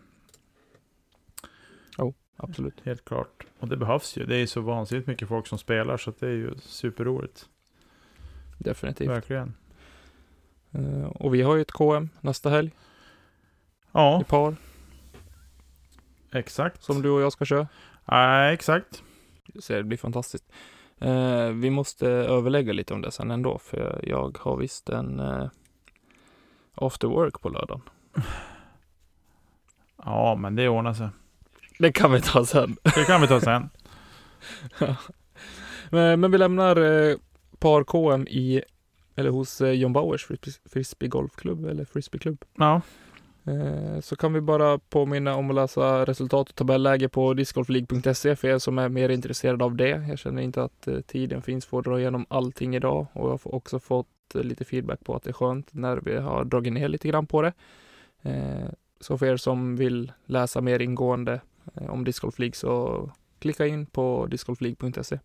Absolut. 2.43 2.81
Helt 2.85 3.05
klart. 3.05 3.47
Och 3.59 3.69
det 3.69 3.77
behövs 3.77 4.17
ju. 4.17 4.27
Det 4.27 4.35
är 4.35 4.39
ju 4.39 4.47
så 4.47 4.61
vansinnigt 4.61 5.07
mycket 5.09 5.29
folk 5.29 5.47
som 5.47 5.59
spelar 5.59 5.97
så 5.97 6.11
att 6.11 6.21
det 6.21 6.27
är 6.27 6.31
ju 6.35 6.55
superroligt. 6.59 7.49
Definitivt. 8.59 9.09
Verkligen. 9.09 9.55
Eh, 10.73 11.05
Och 11.05 11.35
vi 11.35 11.43
har 11.43 11.57
ju 11.57 11.63
ett 11.63 11.73
KM 11.73 12.09
nästa 12.21 12.51
helg 12.51 12.71
Ja, 13.93 14.21
i 14.21 14.25
par 14.25 14.57
exakt. 16.33 16.83
som 16.83 17.03
du 17.03 17.11
och 17.11 17.21
jag 17.21 17.33
ska 17.33 17.45
köra. 17.45 17.69
Nej, 18.05 18.55
exakt. 18.55 19.03
Så 19.61 19.73
det 19.73 19.83
blir 19.85 19.99
fantastiskt. 19.99 20.45
Eh, 20.99 21.49
vi 21.49 21.71
måste 21.71 22.09
överlägga 22.09 22.73
lite 22.73 22.95
om 22.95 23.03
det 23.03 23.11
sen 23.11 23.31
ändå, 23.31 23.59
för 23.59 24.01
jag 24.03 24.39
har 24.41 24.57
visst 24.57 24.89
en 24.89 25.21
eh, 25.21 25.49
after 26.75 27.09
work 27.09 27.41
på 27.41 27.49
lördagen. 27.49 27.83
Ja, 30.05 30.35
men 30.35 30.57
det 30.57 30.69
ordnar 30.69 30.95
sig. 30.95 31.09
Det 31.83 31.93
kan 31.93 32.13
vi 32.13 32.21
ta 32.21 32.45
sen. 32.45 32.77
Det 32.95 33.05
kan 33.05 33.21
vi 33.21 33.27
ta 33.27 33.41
sen. 33.41 33.71
men, 35.91 36.21
men 36.21 36.31
vi 36.31 36.39
lämnar 36.39 36.77
eh, 36.77 37.17
par 37.59 37.85
KM 37.85 38.27
i, 38.29 38.63
eller 39.17 39.31
hos 39.31 39.61
eh, 39.61 39.71
John 39.71 39.93
Bauers 39.93 40.27
frisbee, 40.73 41.09
golfklubb, 41.09 41.65
eller 41.65 41.85
frisbeeklubb. 41.85 42.45
Ja, 42.59 42.81
Eh, 43.45 44.01
så 44.01 44.17
kan 44.17 44.33
vi 44.33 44.41
bara 44.41 44.79
påminna 44.79 45.35
om 45.35 45.51
att 45.51 45.55
läsa 45.55 46.05
resultat 46.05 46.49
och 46.49 46.55
tabelläge 46.55 47.09
på 47.09 47.35
discgolfleague.se 47.35 48.37
för 48.37 48.49
er 48.49 48.59
som 48.59 48.79
är 48.79 48.89
mer 48.89 49.09
intresserade 49.09 49.65
av 49.65 49.77
det. 49.77 50.07
Jag 50.09 50.19
känner 50.19 50.43
inte 50.43 50.63
att 50.63 50.89
eh, 50.89 51.01
tiden 51.01 51.43
finns 51.43 51.67
för 51.67 51.79
att 51.79 51.85
dra 51.85 52.01
igenom 52.01 52.27
allting 52.29 52.77
idag 52.77 53.07
och 53.13 53.25
jag 53.31 53.41
har 53.45 53.55
också 53.55 53.79
fått 53.79 54.35
eh, 54.35 54.43
lite 54.43 54.65
feedback 54.65 55.05
på 55.05 55.15
att 55.15 55.23
det 55.23 55.31
är 55.31 55.35
skönt 55.35 55.75
när 55.75 55.97
vi 55.97 56.17
har 56.17 56.45
dragit 56.45 56.73
ner 56.73 56.89
lite 56.89 57.09
grann 57.09 57.27
på 57.27 57.43
det. 57.43 57.53
Eh, 58.23 58.69
så 59.01 59.19
för 59.19 59.27
er 59.27 59.37
som 59.37 59.77
vill 59.77 60.13
läsa 60.25 60.61
mer 60.61 60.83
ingående 60.83 61.41
om 61.75 62.05
Disc 62.05 62.21
Golf 62.21 62.39
League 62.39 62.55
så 62.55 63.11
klicka 63.39 63.67
in 63.67 63.87
på 63.87 64.27
discgolfleague.se. 64.27 65.19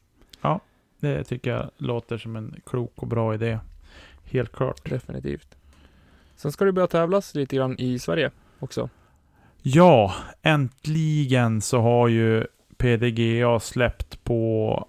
det 1.00 1.24
tycker 1.24 1.51
jag 1.51 1.70
låter 1.77 2.17
som 2.17 2.36
en 2.36 2.56
klok 2.65 2.94
och 2.96 3.08
bra 3.08 3.34
idé. 3.34 3.60
Helt 4.24 4.51
klart. 4.51 4.89
Definitivt. 4.89 5.58
Sen 6.36 6.51
ska 6.51 6.65
det 6.65 6.72
börja 6.72 6.88
tävlas 6.88 7.36
lite 7.36 7.56
grann 7.56 7.79
i 7.79 8.00
Sverige 8.00 8.32
också. 8.60 8.89
Ja, 9.62 10.13
äntligen 10.41 11.62
så 11.62 11.82
har 11.82 12.08
ju 12.08 12.46
PDGA 12.77 13.60
släppt 13.60 14.24
på 14.24 14.88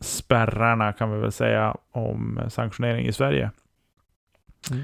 spärrarna 0.00 0.92
kan 0.92 1.12
vi 1.12 1.18
väl 1.18 1.32
säga 1.32 1.76
om 1.90 2.40
sanktionering 2.48 3.06
i 3.06 3.12
Sverige. 3.12 3.50
Eh, 4.70 4.78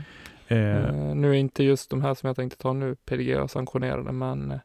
Eh, 0.53 1.15
nu 1.15 1.31
är 1.31 1.35
inte 1.35 1.65
just 1.65 1.91
de 1.91 2.03
här 2.03 2.15
som 2.15 2.27
jag 2.27 2.37
tänkte 2.37 2.59
ta 2.59 2.73
nu 2.73 2.95
PDGA 2.95 3.49
sanktionerade, 3.49 4.13
men 4.13 4.51
eh, 4.51 4.59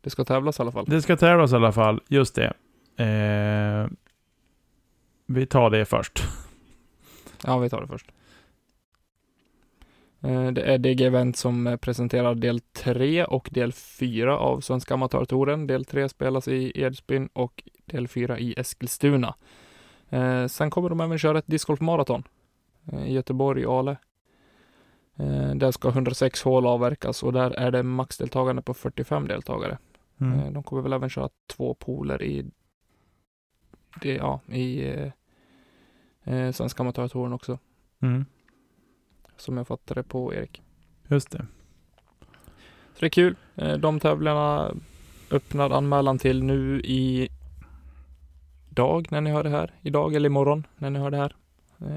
det 0.00 0.10
ska 0.10 0.24
tävlas 0.24 0.58
i 0.58 0.62
alla 0.62 0.72
fall. 0.72 0.84
det 0.88 1.02
ska 1.02 1.16
tävlas 1.16 1.52
i 1.52 1.54
alla 1.54 1.72
fall, 1.72 2.00
just 2.08 2.34
det. 2.34 2.52
Eh, 3.04 3.88
vi 5.26 5.46
tar 5.46 5.70
det 5.70 5.84
först. 5.84 6.22
Ja, 7.44 7.58
vi 7.58 7.70
tar 7.70 7.80
det 7.80 7.86
först. 7.86 8.06
Eh, 10.20 10.50
det 10.50 10.62
är 10.62 10.78
DG 10.78 11.06
Event 11.06 11.36
som 11.36 11.66
eh, 11.66 11.76
presenterar 11.76 12.34
del 12.34 12.60
3 12.60 13.24
och 13.24 13.48
del 13.52 13.72
4 13.72 14.38
av 14.38 14.60
Svenska 14.60 14.94
Amatörtouren. 14.94 15.66
Del 15.66 15.84
3 15.84 16.08
spelas 16.08 16.48
i 16.48 16.72
Edsbyn 16.82 17.28
och 17.32 17.62
del 17.84 18.08
4 18.08 18.38
i 18.38 18.54
Eskilstuna. 18.56 19.34
Eh, 20.08 20.46
sen 20.46 20.70
kommer 20.70 20.88
de 20.88 21.00
även 21.00 21.18
köra 21.18 21.38
ett 21.38 21.46
discgolfmaraton 21.46 22.22
eh, 22.92 23.06
i 23.06 23.12
Göteborg, 23.12 23.64
Ale. 23.64 23.96
Eh, 25.16 25.54
där 25.54 25.70
ska 25.70 25.88
106 25.88 26.42
hål 26.42 26.66
avverkas 26.66 27.22
och 27.22 27.32
där 27.32 27.50
är 27.50 27.70
det 27.70 27.82
maxdeltagande 27.82 28.62
på 28.62 28.74
45 28.74 29.28
deltagare. 29.28 29.78
Mm. 30.20 30.40
Eh, 30.40 30.52
De 30.52 30.62
kommer 30.62 30.82
väl 30.82 30.92
även 30.92 31.08
köra 31.10 31.28
två 31.46 31.74
pooler 31.74 32.22
i, 32.22 32.50
det, 34.00 34.14
ja, 34.14 34.40
i 34.46 34.88
eh, 34.88 35.12
eh, 36.34 36.52
Svenska 36.52 36.82
Amatörtouren 36.82 37.32
också. 37.32 37.58
Mm. 38.00 38.24
Som 39.36 39.56
jag 39.56 39.66
fattade 39.66 40.02
på 40.02 40.34
Erik. 40.34 40.62
Just 41.08 41.30
det. 41.30 41.46
Så 42.94 43.00
det 43.00 43.06
är 43.06 43.10
kul. 43.10 43.36
Eh, 43.56 43.76
De 43.78 44.00
tävlingarna 44.00 44.74
öppnar 45.30 45.70
anmälan 45.70 46.18
till 46.18 46.44
nu 46.44 46.80
i 46.80 47.28
idag 48.70 49.06
när 49.10 49.20
ni 49.20 49.30
hör 49.30 49.42
det 49.42 49.50
här. 49.50 49.74
Idag 49.82 50.14
eller 50.14 50.26
imorgon 50.26 50.66
när 50.78 50.90
ni 50.90 50.98
hör 50.98 51.10
det 51.10 51.16
här. 51.16 51.36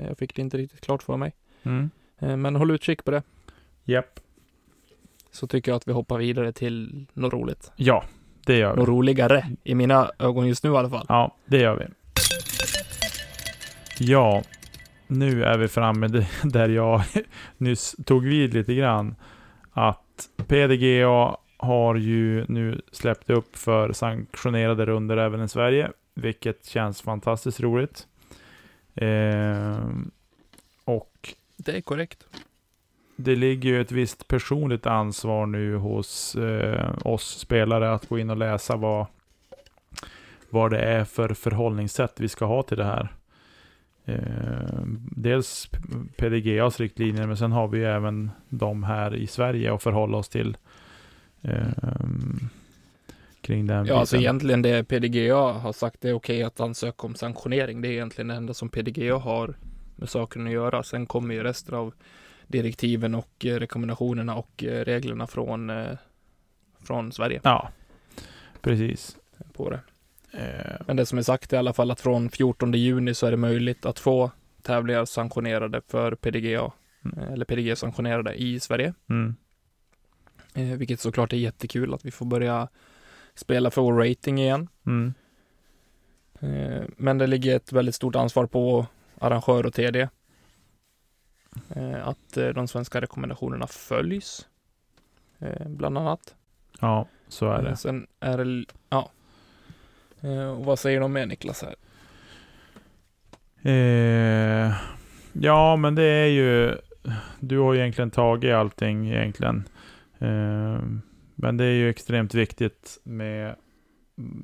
Jag 0.07 0.17
fick 0.17 0.35
det 0.35 0.41
inte 0.41 0.57
riktigt 0.57 0.81
klart 0.81 1.03
för 1.03 1.17
mig. 1.17 1.33
Mm. 1.63 1.89
Men 2.41 2.55
håll 2.55 2.71
utkik 2.71 3.05
på 3.05 3.11
det. 3.11 3.23
Japp. 3.83 4.19
Så 5.33 5.47
tycker 5.47 5.71
jag 5.71 5.75
att 5.77 5.87
vi 5.87 5.91
hoppar 5.91 6.17
vidare 6.17 6.51
till 6.51 7.05
något 7.13 7.33
roligt. 7.33 7.71
Ja, 7.75 8.03
det 8.45 8.57
gör 8.57 8.73
vi. 8.73 8.79
Något 8.79 8.87
roligare 8.87 9.45
i 9.63 9.75
mina 9.75 10.11
ögon 10.19 10.47
just 10.47 10.63
nu 10.63 10.73
i 10.73 10.75
alla 10.75 10.89
fall. 10.89 11.05
Ja, 11.09 11.35
det 11.45 11.57
gör 11.57 11.75
vi. 11.75 11.85
Ja, 13.99 14.43
nu 15.07 15.43
är 15.43 15.57
vi 15.57 15.67
framme 15.67 16.25
där 16.43 16.69
jag 16.69 17.01
nyss 17.57 17.95
tog 18.05 18.25
vid 18.25 18.53
lite 18.53 18.73
grann. 18.73 19.15
Att 19.71 20.29
PDGA 20.47 21.37
har 21.57 21.95
ju 21.95 22.45
nu 22.47 22.81
släppt 22.91 23.29
upp 23.29 23.55
för 23.55 23.93
sanktionerade 23.93 24.85
runder 24.85 25.17
även 25.17 25.43
i 25.43 25.47
Sverige, 25.49 25.91
vilket 26.13 26.65
känns 26.65 27.01
fantastiskt 27.01 27.59
roligt. 27.59 28.07
Ehm, 28.95 30.11
och 30.85 31.33
Det 31.57 31.77
är 31.77 31.81
korrekt. 31.81 32.25
Det 33.15 33.35
ligger 33.35 33.69
ju 33.69 33.81
ett 33.81 33.91
visst 33.91 34.27
personligt 34.27 34.85
ansvar 34.85 35.45
nu 35.45 35.75
hos 35.75 36.35
eh, 36.35 36.93
oss 37.03 37.39
spelare 37.39 37.93
att 37.93 38.09
gå 38.09 38.19
in 38.19 38.29
och 38.29 38.37
läsa 38.37 38.75
vad, 38.75 39.05
vad 40.49 40.71
det 40.71 40.79
är 40.79 41.03
för 41.03 41.33
förhållningssätt 41.33 42.13
vi 42.19 42.29
ska 42.29 42.45
ha 42.45 42.63
till 42.63 42.77
det 42.77 42.83
här. 42.83 43.13
Eh, 44.05 44.83
dels 45.15 45.69
PDGAs 46.17 46.79
riktlinjer, 46.79 47.27
men 47.27 47.37
sen 47.37 47.51
har 47.51 47.67
vi 47.67 47.77
ju 47.77 47.85
även 47.85 48.31
de 48.49 48.83
här 48.83 49.15
i 49.15 49.27
Sverige 49.27 49.73
att 49.73 49.83
förhålla 49.83 50.17
oss 50.17 50.29
till. 50.29 50.57
Eh, 51.41 51.67
kring 53.41 53.67
den 53.67 53.85
Ja, 53.85 53.95
alltså 53.95 54.17
egentligen 54.17 54.61
det 54.61 54.83
PDGA 54.83 55.51
har 55.51 55.73
sagt 55.73 56.01
det 56.01 56.09
är 56.09 56.13
okej 56.13 56.43
att 56.43 56.59
ansöka 56.59 57.07
om 57.07 57.15
sanktionering. 57.15 57.81
Det 57.81 57.87
är 57.87 57.91
egentligen 57.91 58.27
det 58.27 58.35
enda 58.35 58.53
som 58.53 58.69
PDGA 58.69 59.17
har 59.17 59.55
med 59.95 60.09
saken 60.09 60.47
att 60.47 60.53
göra. 60.53 60.83
Sen 60.83 61.05
kommer 61.05 61.35
ju 61.35 61.43
resten 61.43 61.75
av 61.75 61.93
direktiven 62.57 63.15
och 63.15 63.45
eh, 63.45 63.59
rekommendationerna 63.59 64.35
och 64.35 64.63
eh, 64.63 64.85
reglerna 64.85 65.27
från, 65.27 65.69
eh, 65.69 65.97
från 66.83 67.11
Sverige 67.11 67.41
Ja, 67.43 67.69
precis. 68.61 69.17
på 69.53 69.69
det. 69.69 69.79
Men 70.87 70.95
det 70.95 71.05
som 71.05 71.17
är 71.17 71.21
sagt 71.21 71.53
är 71.53 71.57
i 71.57 71.59
alla 71.59 71.73
fall 71.73 71.91
att 71.91 72.01
från 72.01 72.29
14 72.29 72.73
juni 72.73 73.13
så 73.13 73.27
är 73.27 73.31
det 73.31 73.37
möjligt 73.37 73.85
att 73.85 73.99
få 73.99 74.31
tävlingar 74.61 75.05
sanktionerade 75.05 75.81
för 75.87 76.15
PDGA, 76.15 76.71
Mm. 77.05 77.33
eller 77.33 77.45
PDG 77.45 77.75
sanktionerade 77.77 78.33
i 78.33 78.59
Sverige. 78.59 78.93
mm, 79.09 79.35
Eh, 80.55 80.63
vilket 80.77 80.99
såklart 80.99 81.33
är 81.33 81.37
jättekul 81.37 81.93
att 81.93 82.05
vi 82.05 82.11
får 82.11 82.25
börja 82.25 82.67
spela 83.35 83.71
för 83.71 83.81
vår 83.81 83.93
rating 84.09 84.41
igen. 84.41 84.67
mm, 84.85 85.13
Eh, 86.39 86.83
Men 86.97 87.17
det 87.17 87.27
ligger 87.27 87.55
ett 87.55 87.71
väldigt 87.71 87.95
stort 87.95 88.15
ansvar 88.15 88.45
på 88.45 88.85
arrangör 89.19 89.65
och 89.65 89.73
TD. 89.73 90.09
Eh, 91.75 92.07
Att 92.07 92.37
eh, 92.37 92.47
de 92.49 92.67
svenska 92.67 93.01
rekommendationerna 93.01 93.67
följs. 93.67 94.47
eh, 95.39 95.67
Bland 95.67 95.97
annat. 95.97 96.35
ja, 96.79 97.07
så 97.27 97.51
är 97.51 97.63
det. 97.63 97.75
Sen 97.75 98.07
är 98.19 98.37
det, 98.45 98.65
ja. 98.89 99.09
Och 100.57 100.65
vad 100.65 100.79
säger 100.79 100.99
de 100.99 101.13
med 101.13 101.27
Niklas 101.27 101.63
här? 101.63 101.75
Eh, 103.61 104.73
ja, 105.33 105.75
men 105.75 105.95
det 105.95 106.03
är 106.03 106.27
ju... 106.27 106.77
Du 107.39 107.59
har 107.59 107.73
ju 107.73 107.79
egentligen 107.79 108.11
tagit 108.11 108.53
allting 108.53 109.09
egentligen. 109.09 109.63
Eh, 110.19 110.81
men 111.35 111.57
det 111.57 111.65
är 111.65 111.71
ju 111.71 111.89
extremt 111.89 112.33
viktigt 112.33 112.99
med... 113.03 113.55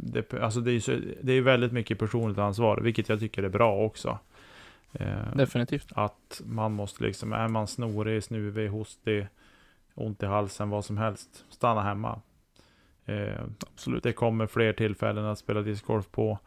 Det, 0.01 0.33
alltså 0.33 0.59
det 0.59 0.71
är 0.71 0.79
så, 0.79 0.97
det 1.21 1.33
är 1.33 1.41
väldigt 1.41 1.71
mycket 1.71 1.99
personligt 1.99 2.37
ansvar, 2.37 2.77
vilket 2.81 3.09
jag 3.09 3.19
tycker 3.19 3.43
är 3.43 3.49
bra 3.49 3.75
också. 3.85 4.19
Eh, 4.93 5.35
Definitivt. 5.35 5.91
att 5.95 6.41
man 6.45 6.71
måste 6.71 7.03
liksom, 7.03 7.33
är 7.33 7.47
man 7.47 7.67
snorig, 7.67 8.23
snuvig, 8.23 8.69
hostig, 8.69 9.27
ont 9.93 10.23
i 10.23 10.25
halsen, 10.25 10.69
vad 10.69 10.85
som 10.85 10.97
helst, 10.97 11.45
stanna 11.49 11.81
hemma. 11.83 12.21
Eh, 13.05 13.41
Absolut. 13.73 14.03
det 14.03 14.13
kommer 14.13 14.47
fler 14.47 14.73
tillfällen 14.73 15.25
att 15.25 15.39
spela 15.39 15.61
discgolf 15.61 16.11
på. 16.11 16.39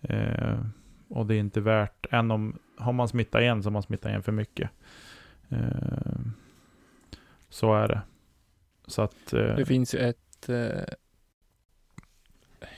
Eh, 0.00 0.58
och 1.08 1.26
det 1.26 1.34
är 1.34 1.38
inte 1.38 1.60
värt, 1.60 2.06
än 2.10 2.30
om, 2.30 2.58
har 2.76 2.92
man 2.92 3.08
smittat 3.08 3.40
igen 3.40 3.62
så 3.62 3.66
har 3.66 3.72
man 3.72 3.82
smittat 3.82 4.08
igen 4.10 4.22
för 4.22 4.32
mycket. 4.32 4.70
Eh, 5.48 6.20
så 7.48 7.74
är 7.74 7.88
det. 7.88 8.02
Så 8.86 9.02
att... 9.02 9.32
Eh, 9.32 9.56
Det 9.56 9.66
finns 9.66 9.94
ju 9.94 9.98
ett 9.98 10.48
eh, 10.48 10.84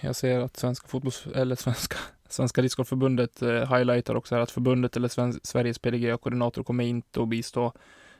Jag 0.01 0.17
ser 0.17 0.41
att 0.41 0.57
Svenska 0.57 0.89
fotbolls 0.89 1.27
eller 1.35 1.57
Svenska 1.57 1.97
Svenska 2.35 2.63
discgolfförbundet 2.63 3.43
eh, 3.43 3.77
highlightar 3.77 4.15
också 4.15 4.35
här 4.35 4.43
att 4.43 4.51
förbundet 4.51 4.97
eller 4.97 5.09
Sven, 5.09 5.33
Sveriges 5.43 5.79
PDGA-koordinator 5.79 6.63
kommer 6.63 6.85
inte 6.85 7.23
att 7.23 7.29
bistå 7.29 7.73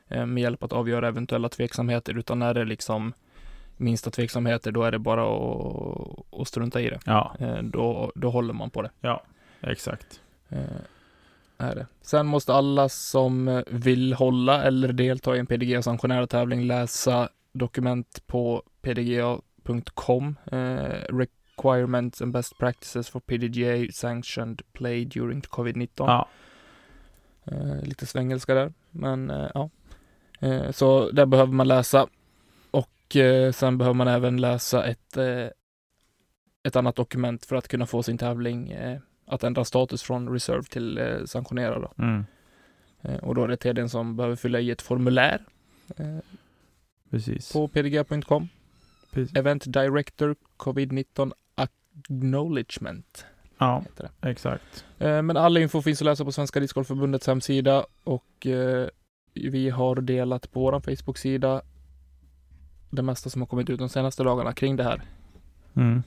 eh, 0.07 0.25
med 0.25 0.41
hjälp 0.43 0.63
att 0.63 0.73
avgöra 0.73 1.07
eventuella 1.07 1.49
tveksamheter 1.49 2.17
utan 2.17 2.41
är 2.41 2.53
det 2.53 2.65
liksom 2.65 3.13
minsta 3.77 4.09
tveksamheter 4.09 4.71
då 4.71 4.83
är 4.83 4.91
det 4.91 4.99
bara 4.99 5.21
att, 5.21 6.41
att 6.41 6.47
strunta 6.47 6.81
i 6.81 6.89
det. 6.89 6.99
ja, 7.05 7.35
Eh, 7.39 7.57
då, 7.63 8.11
då 8.15 8.29
håller 8.29 8.53
man 8.53 8.69
på 8.69 8.81
det. 8.81 8.89
exakt. 9.61 10.21
Eh, 10.49 10.59
är 11.57 11.75
det. 11.75 11.87
Sen 12.01 12.25
måste 12.25 12.53
alla 12.53 12.89
som 12.89 13.63
vill 13.67 14.13
hålla 14.13 14.63
eller 14.63 14.93
delta 14.93 15.35
i 15.35 15.39
en 15.39 15.47
PDGA-sanktionerad 15.47 16.29
tävling 16.29 16.63
läsa 16.67 17.29
dokument 17.51 18.23
på 18.27 18.63
pdga.com. 18.81 20.35
Eh, 20.45 21.15
requirements 21.57 22.21
and 22.21 22.33
best 22.33 22.57
practices 22.57 23.09
for 23.09 23.19
PDGA 23.19 23.91
sanctioned 23.91 24.61
play 24.73 25.05
during 25.05 25.41
covid-19. 25.41 25.89
Ja, 25.97 26.27
Eh, 27.45 27.81
lite 27.81 28.05
svengelska 28.05 28.53
där, 28.53 28.73
men 28.91 29.29
eh, 29.29 29.49
ja. 29.53 29.69
Eh, 30.39 30.71
så 30.71 31.11
där 31.11 31.25
behöver 31.25 31.53
man 31.53 31.67
läsa. 31.67 32.07
Och 32.71 33.15
eh, 33.15 33.51
sen 33.51 33.77
behöver 33.77 33.93
man 33.93 34.07
även 34.07 34.41
läsa 34.41 34.85
ett, 34.85 35.17
eh, 35.17 35.47
ett 36.63 36.75
annat 36.75 36.95
dokument 36.95 37.45
för 37.45 37.55
att 37.55 37.67
kunna 37.67 37.85
få 37.85 38.03
sin 38.03 38.17
tävling 38.17 38.71
eh, 38.71 38.99
att 39.25 39.43
ändra 39.43 39.65
status 39.65 40.03
från 40.03 40.29
reserve 40.29 40.63
till 40.63 41.23
sanktionerad. 41.25 41.81
Då. 41.81 42.03
mm, 42.03 42.25
och 43.21 43.35
då 43.35 43.43
är 43.43 43.47
det 43.47 43.57
TDn 43.57 43.89
som 43.89 44.15
behöver 44.15 44.35
fylla 44.35 44.59
i 44.59 44.71
ett 44.71 44.81
formulär 44.81 45.41
precis. 47.09 47.53
på 47.53 47.67
pdg.com. 47.67 48.49
precis. 49.15 49.35
Event 49.37 49.63
Director 49.73 50.35
Covid-19 50.57 51.31
Acknowledgement 51.55 53.25
Ja, 53.57 53.83
exakt. 54.21 54.85
Eh, 54.99 55.21
Men 55.21 55.37
all 55.37 55.57
info 55.57 55.81
finns 55.81 56.01
att 56.01 56.05
läsa 56.05 56.25
på 56.25 56.31
Svenska 56.31 56.59
Discgolfförbundets 56.59 57.27
hemsida 57.27 57.85
och 58.03 58.47
eh, 58.47 58.87
vi 59.33 59.69
har 59.69 59.95
delat 59.95 60.51
på 60.51 60.59
vår 60.59 60.79
Facebook-sida 60.79 61.61
det 62.89 63.01
mesta 63.01 63.29
som 63.29 63.41
har 63.41 63.47
kommit 63.47 63.69
ut 63.69 63.79
de 63.79 63.89
senaste 63.89 64.23
dagarna 64.23 64.53
kring 64.53 64.75
det 64.75 64.83
här. 64.83 65.01
Mm, 65.75 66.03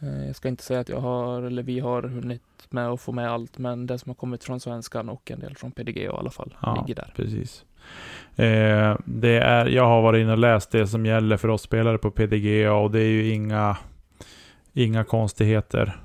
Eh, 0.00 0.26
Jag 0.26 0.36
ska 0.36 0.48
inte 0.48 0.62
säga 0.64 0.80
att 0.80 0.88
jag 0.88 1.00
har, 1.00 1.42
eller 1.42 1.62
vi 1.62 1.80
har 1.80 2.02
hunnit 2.02 2.42
med 2.70 2.88
att 2.88 3.00
få 3.00 3.12
med 3.12 3.30
allt, 3.30 3.58
men 3.58 3.86
det 3.86 3.98
som 3.98 4.10
har 4.10 4.14
kommit 4.14 4.44
från 4.44 4.60
svenskan 4.60 5.08
och 5.08 5.30
en 5.30 5.40
del 5.40 5.56
från 5.56 5.72
PDG 5.72 5.96
i 5.96 6.08
alla 6.08 6.30
fall 6.30 6.54
Ja. 6.62 6.74
ligger 6.86 6.94
där. 7.02 7.12
precis. 7.16 7.64
Eh, 8.36 8.96
det 9.04 9.38
är, 9.38 9.66
jag 9.66 9.86
har 9.86 10.02
varit 10.02 10.20
inne 10.22 10.32
och 10.32 10.38
läst 10.38 10.70
det 10.70 10.86
som 10.86 11.06
gäller 11.06 11.36
för 11.36 11.48
oss 11.48 11.62
spelare 11.62 11.98
på 11.98 12.10
PDGA 12.10 12.72
och 12.72 12.90
det 12.90 13.00
är 13.00 13.08
ju 13.08 13.32
inga, 13.32 13.76
inga 14.72 15.04
konstigheter 15.04 15.96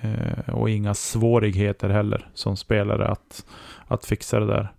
eh, 0.00 0.54
och 0.54 0.70
inga 0.70 0.94
svårigheter 0.94 1.88
heller 1.88 2.28
som 2.34 2.56
spelare 2.56 3.06
att, 3.06 3.46
att 3.86 4.04
fixa 4.04 4.40
det 4.40 4.46
där. 4.46 4.72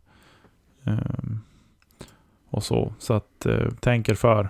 Eh, 0.84 1.38
och 2.50 2.64
så, 2.64 2.94
så 3.00 3.14
att 3.14 3.46
eh, 3.46 3.68
tänk 3.80 4.10
er 4.10 4.16
för 4.16 4.50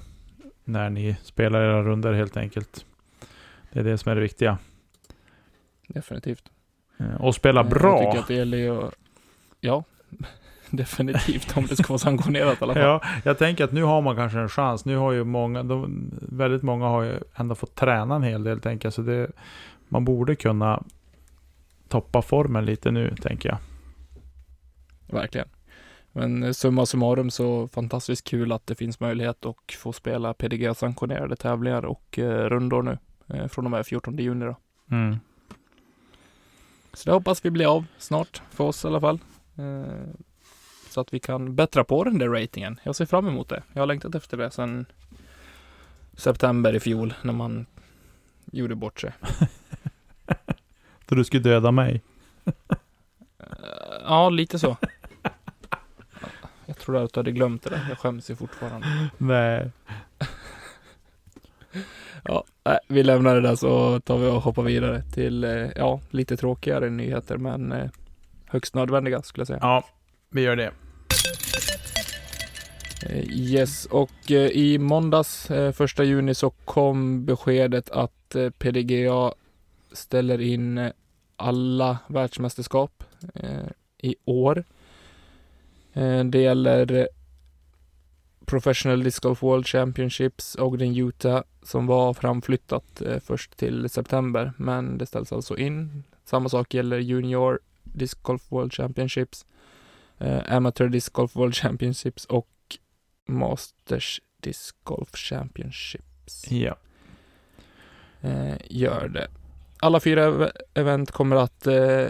när 0.64 0.90
ni 0.90 1.18
spelar 1.24 1.62
era 1.62 1.84
runder 1.84 2.14
helt 2.14 2.38
enkelt. 2.38 2.86
Det 3.72 3.80
är 3.80 3.84
det 3.84 3.98
som 3.98 4.12
är 4.12 4.16
det 4.16 4.22
viktiga. 4.22 4.58
Definitivt. 5.88 6.44
Eh, 7.00 7.22
och 7.22 7.36
spela 7.36 7.62
Eh, 7.62 7.68
bra. 7.70 8.04
Jag 8.04 8.12
tycker 8.12 8.22
att 8.22 8.28
det 8.28 8.34
gäller 8.34 8.58
ju 8.58 8.82
Ja, 9.60 9.84
definitivt 10.76 11.58
om 11.58 11.66
det 11.66 11.76
ska 11.76 11.88
vara 11.88 12.00
sanktionerat 12.00 12.62
i 12.62 12.64
alla 12.64 12.74
fall. 12.74 12.84
Ja, 12.84 13.02
jag 13.24 13.38
tänker 13.38 13.64
att 13.64 13.72
nu 13.72 13.84
har 13.84 14.02
man 14.02 14.16
kanske 14.16 14.40
en 14.40 14.50
chans. 14.50 14.86
Nu 14.86 14.98
har 14.98 15.12
ju 15.12 15.24
många, 15.24 15.64
de, 15.64 16.10
väldigt 16.22 16.64
många 16.64 16.86
har 16.86 17.04
ju 17.04 17.20
ändå 17.36 17.56
fått 17.56 17.76
träna 17.76 18.16
en 18.16 18.24
hel 18.24 18.44
del, 18.44 18.62
tänker 18.62 18.86
jag. 18.86 18.94
Så 18.94 19.02
det, 19.02 19.32
man 19.88 20.06
borde 20.06 20.36
kunna 20.36 20.84
toppa 21.88 22.22
formen 22.22 22.66
lite 22.66 22.92
nu, 22.92 23.16
tänker 23.22 23.50
jag. 23.50 23.58
Verkligen. 25.08 25.48
Men 26.12 26.44
eh, 26.44 26.52
summa 26.52 26.86
summarum 26.86 27.30
så 27.30 27.68
fantastiskt 27.68 28.28
kul 28.28 28.52
att 28.52 28.68
det 28.68 28.76
finns 28.76 29.00
möjlighet 29.00 29.46
att 29.46 29.72
få 29.78 29.94
spela 29.94 30.34
PDG-sanktionerade 30.34 31.36
tävlingar 31.36 31.86
och 31.86 32.20
eh, 32.20 32.50
rundor 32.50 32.82
nu 32.82 32.98
eh, 33.28 33.48
från 33.48 33.66
och 33.66 33.72
med 33.72 33.86
14 33.86 34.18
juni 34.18 34.46
då. 34.46 34.56
Mm. 34.92 35.18
Så 36.94 37.10
det 37.10 37.14
hoppas 37.14 37.46
vi 37.46 37.52
blir 37.52 37.76
av 37.76 37.86
snart, 37.98 38.42
för 38.50 38.64
oss 38.64 38.84
i 38.84 38.88
alla 38.88 39.02
fall. 39.02 39.20
Eh, 39.58 40.04
så 40.98 41.02
att 41.02 41.14
vi 41.14 41.20
kan 41.20 41.56
bättra 41.56 41.84
på 41.84 42.04
den 42.04 42.18
där 42.18 42.30
ratingen. 42.30 42.80
Jag 42.84 42.96
ser 42.96 43.06
fram 43.06 43.28
emot 43.28 43.50
det. 43.50 43.64
Jag 43.74 43.82
har 43.82 43.88
längtat 43.88 44.16
efter 44.16 44.38
det 44.38 44.52
sedan 44.52 44.86
september 46.14 46.76
i 46.76 46.80
fjol 46.80 47.14
när 47.22 47.34
man 47.34 47.66
gjorde 48.46 48.76
bort 48.76 49.00
sig. 49.00 49.14
Så 51.10 51.16
du 51.16 51.24
skulle 51.24 51.44
döda 51.44 51.72
mig? 51.72 52.02
Ja, 54.04 54.30
lite 54.30 54.60
så. 54.60 54.78
Jag 56.66 56.78
trodde 56.78 57.04
att 57.04 57.14
du 57.14 57.20
hade 57.20 57.32
glömt 57.32 57.64
det 57.64 57.70
där. 57.70 57.86
Jag 57.90 58.00
skäms 58.00 58.30
ju 58.30 58.36
fortfarande. 58.36 59.10
Nej. 59.18 59.72
Ja, 62.24 62.44
vi 62.88 63.04
lämnar 63.04 63.36
det 63.36 63.42
där 63.42 63.56
så 63.56 64.00
tar 64.00 64.18
vi 64.18 64.28
och 64.28 64.42
hoppar 64.42 64.64
vidare 64.64 65.04
till, 65.04 65.44
eh, 65.44 65.70
ja, 65.76 66.00
lite 66.10 66.38
tråkigare 66.38 66.90
nyheter 66.90 67.38
men 67.38 67.72
eh, 67.72 67.90
högst 68.46 68.76
nödvändiga 68.76 69.22
skulle 69.22 69.42
jag 69.42 69.48
säga. 69.48 69.60
Ja, 69.62 69.84
vi 70.30 70.42
gör 70.42 70.56
det. 70.56 70.72
Eh, 73.06 73.32
yes, 73.32 73.86
och 73.86 74.32
eh, 74.32 74.50
i 74.50 74.78
måndags, 74.78 75.52
eh, 75.52 75.72
första 75.72 76.04
juni, 76.04 76.34
så 76.34 76.50
kom 76.50 77.26
beskedet 77.26 77.90
att 77.90 78.36
eh, 78.36 78.50
PDGA 78.50 79.34
ställer 79.92 80.42
in 80.42 80.92
alla 81.36 81.98
världsmästerskap 82.08 83.04
i 83.98 84.16
år. 84.26 84.64
Det 86.26 86.42
gäller 86.42 87.10
Professional 88.46 89.04
Disc 89.04 89.20
Golf 89.20 89.44
World 89.44 89.68
Championships, 89.68 90.56
och 90.56 90.78
den 90.78 90.96
Utah, 90.98 91.44
som 91.64 91.88
var 91.88 92.14
framflyttat 92.14 93.02
först 93.22 93.58
till 93.58 93.90
september, 93.90 94.54
men 94.58 94.98
det 94.98 95.06
ställs 95.06 95.32
alltså 95.32 95.58
in. 95.58 96.04
Samma 96.26 96.50
sak 96.50 96.74
gäller 96.74 97.00
Junior 97.00 97.60
Disc 97.84 98.18
Golf 98.22 98.52
World 98.52 98.74
Championships, 98.74 99.46
eh, 100.20 100.54
Amateur 100.56 100.90
Disc 100.90 101.14
Golf 101.14 101.36
World 101.36 101.56
Championships 101.56 102.26
och 102.26 102.48
Masters 103.28 104.22
Disc 104.42 104.76
Golf 104.84 105.16
Championships 105.16 106.52
Ja. 106.52 106.76
eh, 108.22 108.56
gör 108.70 109.08
det. 109.08 109.28
Alla 109.80 110.00
fyra 110.00 110.24
ev- 110.26 110.52
event 110.74 111.12
kommer 111.12 111.36
att 111.36 111.68
eh, 111.68 112.08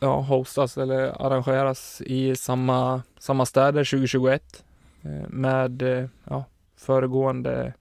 ja, 0.00 0.20
hostas 0.20 0.78
eller 0.78 1.22
arrangeras 1.26 2.00
i 2.06 2.36
samma, 2.36 3.02
samma 3.18 3.46
städer 3.46 3.84
2021 3.84 4.64
eh, 5.02 5.28
med 5.28 5.82
eh, 5.82 6.08
ja, 6.24 6.44
föregående 6.76 7.72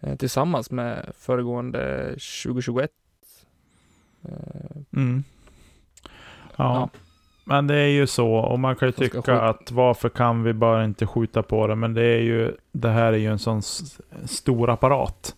eh, 0.00 0.16
tillsammans 0.16 0.70
med 0.70 1.12
föregående 1.18 2.08
2021. 2.44 2.90
Eh, 4.24 4.30
Mm. 4.92 5.24
Ja. 6.56 6.74
Ja. 6.74 6.90
Men 7.48 7.66
det 7.66 7.74
är 7.74 7.88
ju 7.88 8.06
så, 8.06 8.34
och 8.34 8.58
man 8.58 8.76
kan 8.76 8.88
ju 8.88 8.92
tycka 8.92 9.40
att 9.40 9.70
varför 9.70 10.08
kan 10.08 10.42
vi 10.42 10.52
bara 10.52 10.84
inte 10.84 11.06
skjuta 11.06 11.42
på 11.42 11.66
det? 11.66 11.74
Men 11.74 11.94
det 11.94 12.02
är 12.02 12.20
ju, 12.20 12.52
det 12.72 12.88
här 12.88 13.12
är 13.12 13.16
ju 13.16 13.26
en 13.26 13.38
sån 13.38 13.62
stor 14.24 14.70
apparat. 14.70 15.34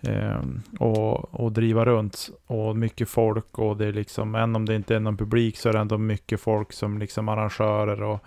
Ehm, 0.00 0.62
och, 0.78 1.34
och 1.34 1.52
driva 1.52 1.84
runt 1.84 2.30
och 2.46 2.76
mycket 2.76 3.08
folk 3.08 3.58
och 3.58 3.76
det 3.76 3.86
är 3.86 3.92
liksom, 3.92 4.34
även 4.34 4.56
om 4.56 4.66
det 4.66 4.74
inte 4.74 4.96
är 4.96 5.00
någon 5.00 5.16
publik 5.16 5.56
så 5.56 5.68
är 5.68 5.72
det 5.72 5.78
ändå 5.78 5.98
mycket 5.98 6.40
folk 6.40 6.72
som 6.72 6.98
liksom 6.98 7.28
arrangörer 7.28 8.02
och 8.02 8.20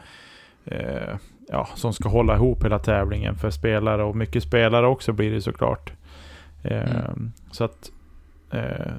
eh, 0.66 1.18
ja, 1.50 1.70
som 1.76 1.94
ska 1.94 2.10
hålla 2.10 2.36
ihop 2.36 2.66
hela 2.66 2.80
tävlingen 2.80 3.36
för 3.36 3.50
spelare 3.50 4.04
och 4.04 4.16
mycket 4.16 4.44
spelare 4.44 4.88
också 4.88 5.14
blir 5.14 5.32
det 5.32 5.42
såklart. 5.42 5.94
Ehm, 6.64 6.88
Mm. 6.90 7.32
Så 7.52 7.64
att 7.64 7.92
eh, 7.92 7.99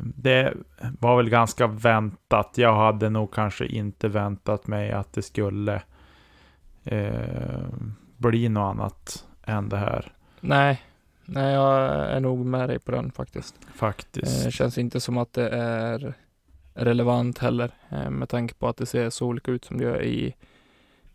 det 0.03 0.55
var 0.99 1.17
väl 1.17 1.31
ganska 1.31 1.67
väntat. 1.67 2.53
Jag 2.55 2.75
hade 2.77 3.11
nog 3.11 3.35
kanske 3.35 3.67
inte 3.67 4.09
väntat 4.09 4.67
mig 4.67 4.93
att 4.93 5.13
det 5.13 5.23
skulle 5.23 5.83
eh, 6.85 7.67
bli 8.17 8.49
något 8.49 8.71
annat 8.71 9.27
än 9.43 9.69
det 9.69 9.77
här. 9.77 10.13
nej, 10.41 10.83
nej, 11.25 11.55
jag 11.55 11.83
är 12.11 12.21
nog 12.21 12.47
med 12.47 12.69
dig 12.69 12.79
på 12.79 12.93
den 12.93 13.13
faktiskt. 13.13 13.55
Faktiskt. 13.75 14.47
Eh, 14.47 14.51
känns 14.51 14.79
inte 14.79 15.01
som 15.01 15.19
att 15.19 15.33
det 15.33 15.49
är 15.49 16.15
relevant 16.75 17.39
heller 17.39 17.71
eh, 17.89 18.11
med 18.11 18.29
tanke 18.29 18.55
på 18.55 18.69
att 18.69 18.77
det 18.77 18.87
ser 18.87 19.11
så 19.11 19.27
olika 19.27 19.51
ut 19.51 19.65
som 19.65 19.79
det 19.79 19.85
gör 19.85 20.03
i, 20.03 20.35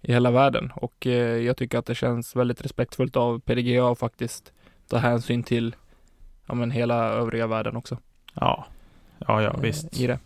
i 0.02 0.14
hela 0.14 0.32
världen. 0.32 0.72
Och 0.76 1.08
eh, 1.08 1.38
jag 1.38 1.58
tycker 1.58 1.78
att 1.78 1.86
det 1.86 1.96
känns 1.96 2.36
väldigt 2.36 2.62
respektfullt 2.62 3.16
av 3.16 3.40
PDGA 3.40 3.92
att 3.92 4.00
faktiskt 4.00 4.54
ta 4.88 4.98
hänsyn 4.98 5.44
till 5.44 5.76
ja, 6.46 6.54
men 6.54 6.72
hela 6.72 7.10
övriga 7.10 7.48
världen 7.48 7.76
också. 7.76 7.98
Ja, 8.36 8.66
ja, 9.28 9.42
ja 9.42 9.54
eh, 9.54 9.60
visst. 9.62 10.00
I 10.00 10.08
det. 10.08 10.20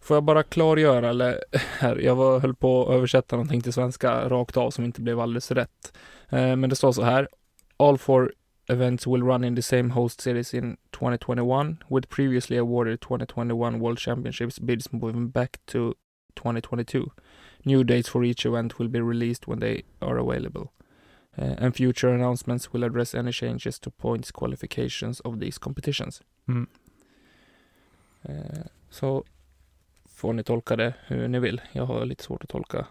Får 0.00 0.16
jag 0.16 0.24
bara 0.24 0.42
klargöra, 0.42 1.08
eller 1.10 1.40
här, 1.78 1.96
jag 1.96 2.14
var, 2.14 2.40
höll 2.40 2.54
på 2.54 2.82
att 2.82 2.94
översätta 2.94 3.36
någonting 3.36 3.60
till 3.60 3.72
svenska 3.72 4.28
rakt 4.28 4.56
av 4.56 4.70
som 4.70 4.84
inte 4.84 5.00
blev 5.00 5.20
alldeles 5.20 5.50
rätt. 5.50 5.92
Eh, 6.28 6.56
men 6.56 6.70
det 6.70 6.76
står 6.76 6.92
så 6.92 7.02
här. 7.02 7.28
All 7.76 7.98
four 7.98 8.32
events 8.68 9.06
will 9.06 9.22
run 9.22 9.44
in 9.44 9.56
the 9.56 9.62
same 9.62 9.90
host 9.90 10.20
cities 10.20 10.54
in 10.54 10.76
2021 10.90 11.76
with 11.88 12.08
previously 12.08 12.58
awarded 12.58 13.00
2021 13.00 13.80
World 13.80 13.98
Championships 13.98 14.58
bids 14.58 14.92
moving 14.92 15.30
back 15.30 15.58
to 15.66 15.94
2022. 16.36 17.10
New 17.64 17.84
dates 17.84 18.08
for 18.08 18.24
each 18.24 18.46
event 18.46 18.78
will 18.78 18.88
be 18.88 19.00
released 19.00 19.48
when 19.48 19.58
they 19.58 19.82
are 20.00 20.18
available. 20.18 20.72
Uh, 21.38 21.54
and 21.58 21.76
future 21.76 22.08
announcements 22.08 22.72
will 22.72 22.84
address 22.84 23.14
any 23.14 23.32
changes 23.32 23.78
to 23.78 23.90
points 23.90 24.30
qualifications 24.30 25.20
of 25.20 25.38
these 25.38 25.58
competitions. 25.58 26.22
Mm. 26.48 26.66
Eh, 28.28 28.60
Så 28.90 29.24
får 30.08 30.32
ni 30.32 30.42
tolka 30.44 30.76
det 30.76 30.94
hur 31.06 31.28
ni 31.28 31.38
vill. 31.38 31.60
Jag 31.72 31.86
har 31.86 32.04
lite 32.04 32.24
svårt 32.24 32.42
att 32.44 32.48
tolka 32.50 32.86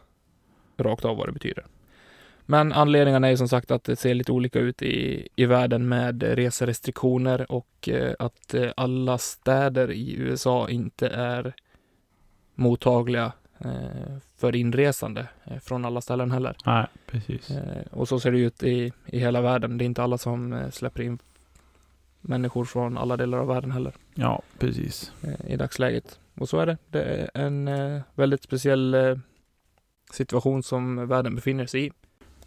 rakt 0.78 1.06
av 1.06 1.18
vad 1.18 1.28
det 1.28 1.32
betyder. 1.32 1.66
Men 2.46 2.74
anledningarna 2.74 3.28
är 3.30 3.36
som 3.36 3.48
sagt 3.48 3.72
att 3.72 3.84
det 3.84 3.96
ser 3.96 4.14
lite 4.14 4.32
olika 4.32 4.60
ut 4.60 4.82
i, 4.82 5.28
i 5.36 5.46
världen 5.46 5.88
med 5.88 6.24
reserestriktioner 6.24 7.52
och 7.52 7.90
eh, 7.90 8.14
att 8.20 8.54
eh, 8.54 8.72
alla 8.78 9.18
städer 9.18 9.92
i 9.92 10.16
USA 10.16 10.70
inte 10.70 11.08
är 11.08 11.54
mottagliga 12.56 13.32
för 14.38 14.56
inresande 14.56 15.28
från 15.62 15.86
alla 15.86 16.02
ställen 16.02 16.32
heller. 16.32 16.56
Nej, 16.66 16.86
precis. 17.06 17.52
Och 17.92 18.08
så 18.08 18.20
ser 18.20 18.32
det 18.32 18.40
ut 18.40 18.64
i, 18.64 18.92
i 19.06 19.20
hela 19.20 19.42
världen. 19.42 19.78
Det 19.78 19.84
är 19.84 19.86
inte 19.86 20.04
alla 20.04 20.18
som 20.18 20.68
släpper 20.72 21.04
in 21.04 21.20
människor 22.28 22.66
från 22.66 22.98
alla 22.98 23.18
delar 23.18 23.38
av 23.38 23.48
världen 23.48 23.72
heller 23.72 23.94
Ja, 24.14 24.42
precis. 24.60 25.12
eh, 25.24 25.52
i 25.54 25.56
dagsläget. 25.56 26.20
Och 26.36 26.50
så 26.50 26.60
är 26.60 26.66
det. 26.66 26.78
Det 26.90 27.04
är 27.04 27.30
en 27.34 27.68
eh, 27.68 28.02
väldigt 28.16 28.44
speciell 28.44 28.94
eh, 28.94 29.16
situation 30.12 30.64
som 30.64 31.08
världen 31.08 31.36
befinner 31.36 31.66
sig 31.66 31.86
i. 31.86 31.92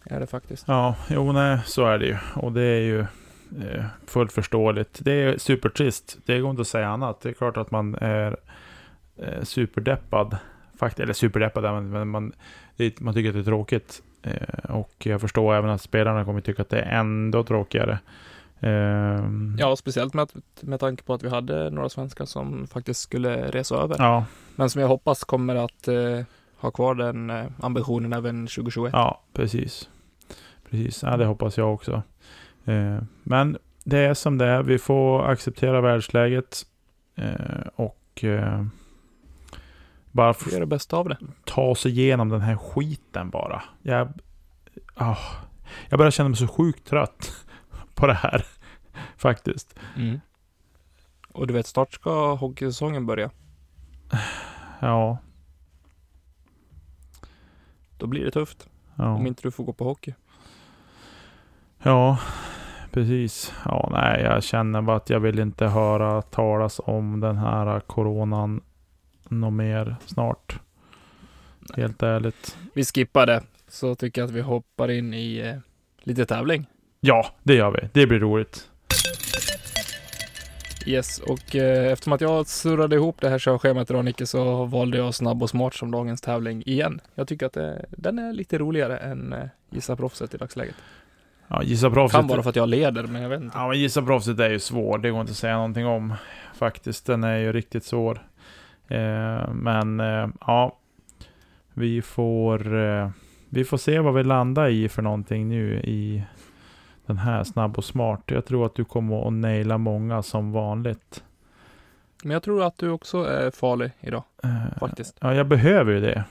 Är 0.03 0.19
det 0.19 0.27
faktiskt. 0.27 0.63
Ja, 0.67 0.95
jo 1.09 1.31
nej, 1.31 1.59
så 1.65 1.85
är 1.85 1.97
det 1.99 2.05
ju. 2.05 2.17
Och 2.35 2.51
det 2.51 2.61
är 2.61 2.79
ju 2.81 3.05
fullt 4.05 4.31
förståeligt. 4.31 4.99
Det 5.01 5.11
är 5.11 5.37
supertrist. 5.37 6.17
Det 6.25 6.39
går 6.39 6.49
inte 6.51 6.61
att 6.61 6.67
säga 6.67 6.87
annat. 6.87 7.21
Det 7.21 7.29
är 7.29 7.33
klart 7.33 7.57
att 7.57 7.71
man 7.71 7.95
är 7.95 8.35
superdeppad. 9.43 10.37
Fakt 10.79 10.99
eller 10.99 11.13
superdeppad, 11.13 11.83
men, 11.83 12.07
man, 12.07 12.33
man 12.99 13.13
tycker 13.13 13.29
att 13.29 13.35
det 13.35 13.39
är 13.39 13.43
tråkigt. 13.43 14.01
Och 14.63 14.93
jag 15.05 15.21
förstår 15.21 15.55
även 15.55 15.69
att 15.69 15.81
spelarna 15.81 16.25
kommer 16.25 16.41
tycka 16.41 16.61
att 16.61 16.69
det 16.69 16.79
är 16.81 16.99
ändå 16.99 17.43
tråkigare. 17.43 17.99
Ehm, 18.59 19.55
Ja, 19.59 19.75
speciellt 19.75 20.13
med, 20.13 20.29
med 20.61 20.79
tanke 20.79 21.03
på 21.03 21.13
att 21.13 21.23
vi 21.23 21.29
hade 21.29 21.69
några 21.69 21.89
svenskar 21.89 22.25
som 22.25 22.67
faktiskt 22.67 23.01
skulle 23.01 23.51
resa 23.51 23.75
över. 23.75 23.95
ja, 23.99 24.25
Men 24.55 24.69
som 24.69 24.81
jag 24.81 24.87
hoppas 24.87 25.23
kommer 25.23 25.55
att 25.55 25.87
eh, 25.87 26.21
ha 26.57 26.71
kvar 26.71 26.95
den 26.95 27.29
eh, 27.29 27.45
ambitionen 27.59 28.13
även 28.13 28.47
2021. 28.47 28.93
ja, 28.93 29.21
precis. 29.33 29.89
Precis, 30.69 31.03
ja, 31.03 31.17
det 31.17 31.25
hoppas 31.25 31.57
jag 31.57 31.73
också. 31.73 32.01
Eh, 32.65 32.97
men 33.23 33.57
det 33.83 33.97
är 33.97 34.13
som 34.13 34.37
det 34.37 34.45
är. 34.45 34.63
Vi 34.63 34.77
får 34.79 35.25
acceptera 35.25 35.81
världsläget. 35.81 36.65
Eh, 37.15 37.67
och 37.75 38.23
eh, 38.23 38.65
bara 40.11 40.33
Vi 40.45 40.51
gör 40.53 40.59
det 40.59 40.65
bästa 40.65 40.97
av 40.97 41.09
det. 41.09 41.17
ta 41.45 41.61
oss 41.61 41.85
igenom 41.85 42.29
den 42.29 42.41
här 42.41 42.55
skiten 42.55 43.29
bara. 43.29 43.63
Jag, 43.81 44.09
ah, 44.95 45.17
jag 45.89 45.97
börjar 45.97 46.11
känna 46.11 46.29
mig 46.29 46.37
så 46.37 46.47
sjukt 46.47 46.87
trött 46.87 47.45
på 47.99 48.07
det 48.07 48.13
här. 48.13 48.45
Faktiskt. 49.17 49.79
Mm. 49.95 50.19
Och 51.33 51.47
du 51.47 51.53
vet, 51.53 51.67
snart 51.67 51.93
ska 51.93 52.33
hockeysäsongen 52.35 53.05
börja. 53.05 53.29
Ja. 54.79 55.17
Då 57.97 58.07
blir 58.07 58.25
det 58.25 58.31
tufft. 58.31 58.67
Om 58.95 59.05
Ja, 59.21 59.27
inte 59.27 59.41
du 59.43 59.51
får 59.51 59.63
gå 59.63 59.73
på 59.73 59.83
hockey. 59.83 60.13
ja 61.83 62.19
precis. 62.91 63.53
Ja, 63.65 63.89
nej, 63.91 64.21
jag 64.21 64.43
känner 64.43 64.81
bara 64.81 64.97
att 64.97 65.09
jag 65.09 65.19
vill 65.19 65.39
inte 65.39 65.67
höra 65.67 66.21
talas 66.21 66.81
om 66.83 67.19
den 67.19 67.37
här 67.37 67.79
coronan 67.79 68.61
något 69.29 69.53
mer 69.53 69.95
snart. 70.05 70.59
Helt 71.75 72.03
ärligt. 72.03 72.57
Vi 72.73 72.83
skippar 72.85 73.25
det. 73.25 73.43
Så 73.67 73.95
tycker 73.95 74.21
jag 74.21 74.27
att 74.27 74.33
vi 74.35 74.41
hoppar 74.41 74.91
in 74.91 75.13
i 75.13 75.37
eh, 75.37 75.55
lite 76.03 76.25
tävling. 76.25 76.65
Ja, 76.99 77.25
det 77.43 77.55
gör 77.55 77.71
vi. 77.71 77.89
Det 77.93 78.07
blir 78.07 78.19
roligt. 78.19 78.69
Yes, 80.85 81.19
och 81.19 81.55
eh, 81.55 81.91
eftersom 81.91 82.13
att 82.13 82.21
jag 82.21 82.47
surrade 82.47 82.95
ihop 82.95 83.21
det 83.21 83.29
här 83.29 83.39
körschemat 83.39 83.89
idag 83.89 84.05
Nicke, 84.05 84.25
så 84.25 84.65
valde 84.65 84.97
jag 84.97 85.15
snabb 85.15 85.43
och 85.43 85.49
smart 85.49 85.73
som 85.73 85.91
dagens 85.91 86.21
tävling 86.21 86.63
igen. 86.65 87.01
Jag 87.15 87.27
tycker 87.27 87.45
att 87.45 87.53
det, 87.53 87.85
den 87.89 88.19
är 88.19 88.33
lite 88.33 88.57
roligare 88.57 88.97
än 88.97 89.33
eh, 89.33 89.45
Gissa 89.69 89.95
proffset 89.95 90.33
i 90.33 90.37
dagsläget. 90.37 90.75
Ja, 91.47 91.63
gissa 91.63 91.89
proffset. 91.89 92.19
Kan 92.19 92.27
vara 92.27 92.43
för 92.43 92.49
att 92.49 92.55
jag 92.55 92.69
leder, 92.69 93.03
men 93.03 93.21
jag 93.21 93.29
vet 93.29 93.41
inte. 93.41 93.57
Ja, 93.57 93.67
men 93.67 93.79
gissa 93.79 94.01
proffset 94.01 94.39
är 94.39 94.49
ju 94.49 94.59
svår. 94.59 94.97
Det 94.97 95.09
går 95.09 95.21
inte 95.21 95.31
att 95.31 95.37
säga 95.37 95.55
någonting 95.55 95.85
om. 95.85 96.13
Faktiskt, 96.55 97.05
den 97.05 97.23
är 97.23 97.37
ju 97.37 97.53
riktigt 97.53 97.83
svår. 97.83 98.27
Eh, 98.87 99.53
men 99.53 99.99
eh, 99.99 100.27
ja, 100.47 100.77
vi 101.73 102.01
får, 102.01 102.77
eh, 102.77 103.09
vi 103.49 103.63
får 103.63 103.77
se 103.77 103.99
vad 103.99 104.13
vi 104.13 104.23
landar 104.23 104.69
i 104.69 104.89
för 104.89 105.01
någonting 105.01 105.49
nu 105.49 105.79
i 105.79 106.23
den 107.09 107.17
här 107.17 107.43
snabb 107.43 107.77
och 107.77 107.83
smart. 107.85 108.21
Jag 108.25 108.45
tror 108.45 108.65
att 108.65 108.75
du 108.75 108.85
kommer 108.85 109.27
att 109.27 109.33
naila 109.33 109.77
många 109.77 110.23
som 110.23 110.51
vanligt. 110.51 111.23
Men 112.23 112.31
jag 112.31 112.43
tror 112.43 112.63
att 112.63 112.77
du 112.77 112.89
också 112.89 113.23
är 113.23 113.51
farlig 113.51 113.91
idag, 113.99 114.23
Eh, 114.43 114.77
faktiskt. 114.79 115.17
Ja, 115.21 115.33
jag 115.33 115.47
behöver 115.47 115.93
ju 115.93 115.99
det. 116.01 116.23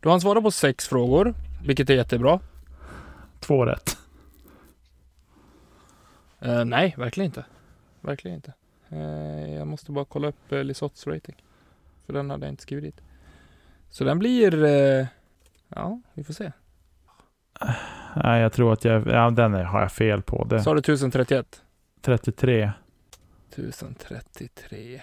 Du 0.00 0.08
har 0.08 0.20
svarat 0.20 0.44
på 0.44 0.50
sex 0.50 0.88
frågor, 0.88 1.34
vilket 1.66 1.90
är 1.90 1.94
jättebra. 1.94 2.40
Två 3.40 3.66
rätt. 3.66 3.96
Eh, 6.40 6.64
nej, 6.64 6.94
verkligen 6.98 7.26
inte. 7.26 7.44
Verkligen 8.00 8.34
inte. 8.34 8.52
Eh, 8.88 9.54
jag 9.54 9.66
måste 9.66 9.92
bara 9.92 10.04
kolla 10.04 10.28
upp 10.28 10.52
eh, 10.52 10.64
Lisotts 10.64 11.06
rating. 11.06 11.34
För 12.06 12.12
den 12.12 12.30
hade 12.30 12.46
jag 12.46 12.52
inte 12.52 12.62
skrivit 12.62 12.84
dit. 12.84 13.00
Så 13.92 14.04
den 14.04 14.18
blir... 14.18 14.64
Eh, 14.64 15.06
ja, 15.68 16.00
vi 16.14 16.24
får 16.24 16.34
se. 16.34 16.52
Nej, 18.16 18.40
jag 18.40 18.52
tror 18.52 18.72
att 18.72 18.84
jag... 18.84 19.06
Ja, 19.06 19.30
den 19.30 19.54
är, 19.54 19.64
har 19.64 19.80
jag 19.80 19.92
fel 19.92 20.22
på. 20.22 20.44
Det. 20.44 20.62
Så 20.62 20.70
har 20.70 20.74
du 20.74 20.78
1031. 20.78 21.62
33. 22.00 22.72
1033. 23.50 25.02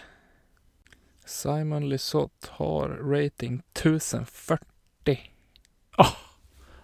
Simon 1.25 1.89
Lisott 1.89 2.49
har 2.51 2.89
rating 2.89 3.63
1040. 3.73 4.59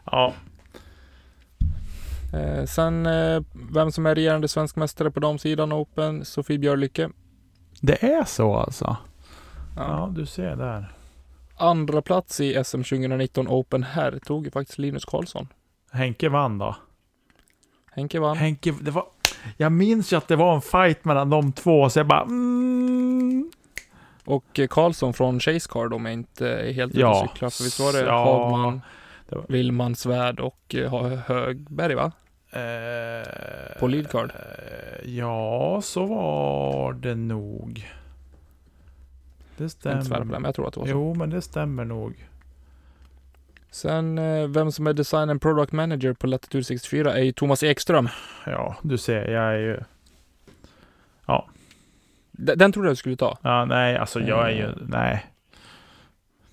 Ja. 0.06 0.34
Eh, 2.34 2.65
sen 2.65 3.06
eh, 3.06 3.41
vem 3.74 3.91
som 3.91 4.06
är 4.06 4.15
regerande 4.15 4.48
svensk 4.48 4.76
mästare 4.76 5.12
på 5.12 5.20
damsidan 5.20 5.74
Open, 5.74 6.26
Sofie 6.26 6.60
Björlycke. 6.60 7.10
Det 7.82 8.04
är 8.04 8.24
så 8.24 8.56
alltså? 8.56 8.86
Ja. 8.86 8.98
Ja, 9.76 10.12
du 10.15 10.26
ser 10.26 10.56
där. 10.56 10.95
Andra 11.58 12.02
plats 12.02 12.39
i 12.39 12.63
SM 12.63 12.78
2019 12.84 13.48
Open 13.48 13.84
här 13.84 14.20
tog 14.26 14.46
ju 14.46 14.52
faktiskt 14.52 14.78
Linus 14.80 15.06
Karlsson. 15.06 15.48
Henke 15.91 16.30
vann 16.30 16.58
då. 16.58 16.76
Henke 17.91 18.20
vann. 18.20 18.38
Henke, 18.38 18.74
det 18.82 18.91
var... 18.91 19.06
Jag 19.58 19.72
minns 19.72 20.13
ju 20.13 20.18
att 20.18 20.28
det 20.28 20.36
var 20.36 20.56
en 20.56 20.62
fight 20.62 21.06
mellan 21.06 21.30
de 21.30 21.52
två, 21.52 21.89
så 21.89 22.00
jag 22.00 22.08
bara... 22.08 22.22
Mm, 22.22 23.52
Och 24.26 24.60
eh, 24.60 24.68
Karlsson 24.68 25.13
från 25.13 25.39
Chase 25.39 25.70
Card 25.72 25.94
om 25.94 26.06
jag 26.06 26.13
inte 26.13 26.50
är 26.50 26.74
helt 26.74 26.91
ute 26.91 27.00
Ja, 27.02 27.24
och 27.24 27.30
cyklar. 27.30 27.50
För 27.50 27.63
visst 27.63 27.80
var 27.80 27.94
det 27.94 28.00
ja, 28.00 28.24
Hagman, 28.50 28.82
det 29.30 29.36
var- 29.36 29.46
Willman 29.50 29.96
Svärd 29.96 30.39
och 30.39 30.76
eh, 30.76 30.94
Högberg 31.28 31.96
va? 31.96 32.12
eh, 32.52 33.80
På 33.80 33.88
lead 33.88 34.10
card. 34.10 34.32
eh, 34.36 35.10
Ja, 35.10 35.80
så 35.84 36.06
var 36.06 36.94
det 36.94 37.15
nog. 37.15 37.89
Det 39.58 39.63
Jag 39.63 39.72
ska 39.72 39.91
inte 39.91 40.06
svära 40.06 40.18
på 40.20 40.24
det, 40.24 40.30
stämmer. 40.30 40.39
men 40.39 40.44
jag 40.44 40.56
tror 40.56 40.68
att 40.68 40.74
det 40.74 40.80
var 40.80 40.88
så. 40.88 40.91
Jo, 40.91 41.13
men 41.13 41.30
det 41.30 41.41
stämmer 41.41 41.86
nog. 41.86 42.28
Sen 43.72 44.18
eh, 44.18 44.48
vem 44.48 44.72
som 44.72 44.88
är 44.88 44.94
Design 44.94 45.30
and 45.30 45.41
Product 45.41 45.72
Manager 45.72 46.13
på 46.13 46.28
Latitude 46.28 46.63
64 46.63 47.13
är 47.13 47.24
ju 47.24 47.32
Thomas 47.32 47.63
Ekström. 47.63 48.10
Ja, 48.46 48.76
du 48.82 48.98
ser, 48.98 49.28
jag 49.30 49.44
är 49.54 49.58
ju... 49.58 49.80
D- 52.32 52.56
Den 52.56 52.72
trodde 52.72 52.88
jag 52.88 52.91
du 52.91 52.96
skulle 52.98 53.15
ta. 53.15 53.38
Ja, 53.41 53.65
nej, 53.65 53.98
alltså 53.98 54.20
jag 54.20 54.46
är 54.46 54.56
ju... 54.56 54.63
Eh. 54.63 54.72
Nej. 54.88 55.26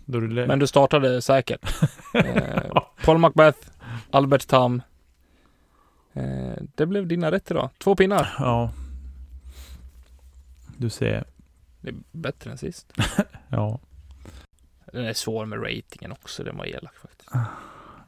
Är. 0.07 0.47
Men 0.47 0.59
du 0.59 0.67
startade 0.67 1.23
säkert. 1.23 1.75
Eh, 2.15 2.83
Paul 3.05 3.19
Macbeth, 3.19 3.59
Albert 4.11 4.47
Tam. 4.47 4.83
Eh, 6.12 6.53
det 6.75 6.87
blev 6.87 7.07
dina 7.07 7.31
rätt 7.31 7.51
idag. 7.51 7.71
Två 7.79 7.97
pinnar. 7.97 8.35
Ja. 8.38 8.71
Du 10.77 10.91
ser. 10.91 11.25
Det 11.83 11.88
är 11.88 11.95
bättre 12.12 12.51
än 12.51 12.59
sist. 12.59 12.92
Ja. 13.49 13.79
Den 14.92 15.05
är 15.05 15.12
svår 15.12 15.47
med 15.47 15.62
ratingen 15.62 16.12
också. 16.12 16.45
Den 16.45 16.57
var 16.57 16.64
elak 16.66 16.97
faktiskt. 16.97 17.31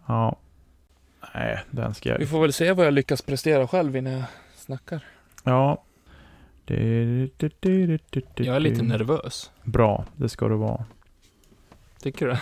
Ja. 0.06 0.37
Nej, 1.34 1.60
den 1.70 1.94
ska 1.94 2.14
Vi 2.16 2.22
jag... 2.22 2.30
får 2.30 2.40
väl 2.40 2.52
se 2.52 2.72
vad 2.72 2.87
jag 2.87 2.94
lyckas 2.94 3.22
prestera 3.22 3.68
själv 3.68 3.96
innan 3.96 4.12
jag 4.12 4.24
snackar. 4.56 5.04
Ja. 5.44 5.82
Jag 6.66 6.78
är 8.56 8.60
lite 8.60 8.82
nervös. 8.82 9.50
Bra, 9.62 10.04
det 10.16 10.28
ska 10.28 10.48
du 10.48 10.56
vara. 10.56 10.84
Tycker 12.00 12.26
du? 12.26 12.37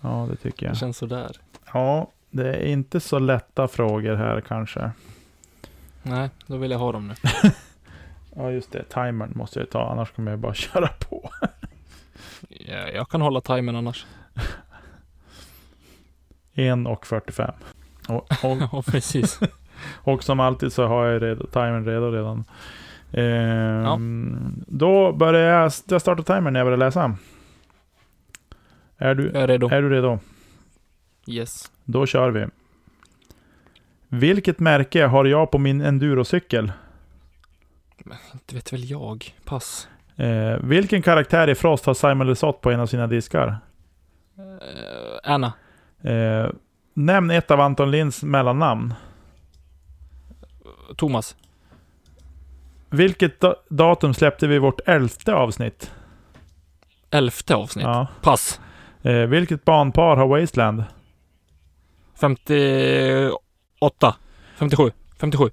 Ja, 0.00 0.26
det 0.30 0.36
tycker 0.36 0.66
Det 0.66 0.70
jag. 0.70 0.76
känns 0.76 0.96
sådär. 0.98 1.36
Ja, 1.72 2.10
det 2.30 2.54
är 2.54 2.66
inte 2.66 3.00
så 3.00 3.18
lätta 3.18 3.68
frågor 3.68 4.14
här 4.16 4.40
kanske. 4.40 4.90
Nej, 6.02 6.30
då 6.46 6.56
vill 6.56 6.70
jag 6.70 6.78
ha 6.78 6.92
dem 6.92 7.08
nu. 7.08 7.14
Ja, 8.36 8.50
just 8.50 8.72
det. 8.72 8.82
Timern 8.84 9.32
måste 9.34 9.58
jag 9.58 9.70
ta, 9.70 9.90
annars 9.90 10.10
kommer 10.10 10.30
jag 10.30 10.38
bara 10.40 10.54
köra 10.64 10.88
på. 10.88 11.30
Ja, 12.48 12.88
jag 12.88 13.08
kan 13.08 13.20
hålla 13.20 13.40
timern 13.40 13.76
annars. 13.76 14.06
1 16.54 16.86
och 16.86 17.06
45. 17.06 17.54
Och, 18.08 18.26
Ja, 18.42 18.82
precis. 18.86 19.40
och 19.94 20.24
som 20.24 20.40
alltid 20.40 20.72
så 20.72 20.86
har 20.86 21.06
jag 21.06 21.22
redo, 21.22 21.46
timern 21.46 21.84
redo 21.84 22.10
redan. 22.10 22.44
Ehm, 23.12 24.64
Då 24.66 25.12
börjar 25.12 25.60
jag, 25.60 25.72
jag 25.88 26.00
startar 26.00 26.22
timern 26.22 26.52
när 26.52 26.60
jag 26.60 26.66
börjar 26.66 26.78
läsa. 26.78 27.16
Är 28.98 29.14
du, 29.14 29.24
Jag 29.34 29.42
är 29.42 29.46
redo. 29.48 29.68
är 29.68 29.82
du 29.82 29.90
redo? 29.90 30.18
Yes. 31.26 31.70
Då 31.84 32.06
kör 32.06 32.30
vi. 32.30 32.46
Vilket 34.08 34.58
märke 34.60 35.06
har 35.06 35.24
jag 35.24 35.50
på 35.50 35.58
min 35.58 35.80
endurocykel? 35.80 36.72
Inte 38.32 38.54
vet 38.54 38.72
väl 38.72 38.90
jag. 38.90 39.34
Pass. 39.44 39.88
Eh, 40.16 40.56
vilken 40.62 41.02
karaktär 41.02 41.48
i 41.50 41.54
Frost 41.54 41.86
har 41.86 41.94
Simon 41.94 42.26
Lesoth 42.26 42.60
på 42.60 42.70
en 42.70 42.80
av 42.80 42.86
sina 42.86 43.06
diskar? 43.06 43.58
Eh, 44.38 45.32
Anna. 45.32 45.52
Eh, 46.02 46.46
nämn 46.94 47.30
ett 47.30 47.50
av 47.50 47.60
Anton 47.60 47.90
Linds 47.90 48.22
mellannamn. 48.22 48.94
Thomas. 50.96 51.36
Vilket 52.90 53.40
da- 53.40 53.56
datum 53.68 54.14
släppte 54.14 54.46
vi 54.46 54.58
vårt 54.58 54.80
elfte 54.88 55.34
avsnitt? 55.34 55.90
elfte 57.10 57.54
avsnitt. 57.54 57.84
Ja. 57.84 58.06
Pass. 58.22 58.60
Eh, 59.02 59.12
vilket 59.26 59.64
banpar 59.64 60.16
har 60.16 60.26
Wasteland? 60.40 60.84
58. 62.20 64.14
57. 64.58 64.90
57. 65.18 65.50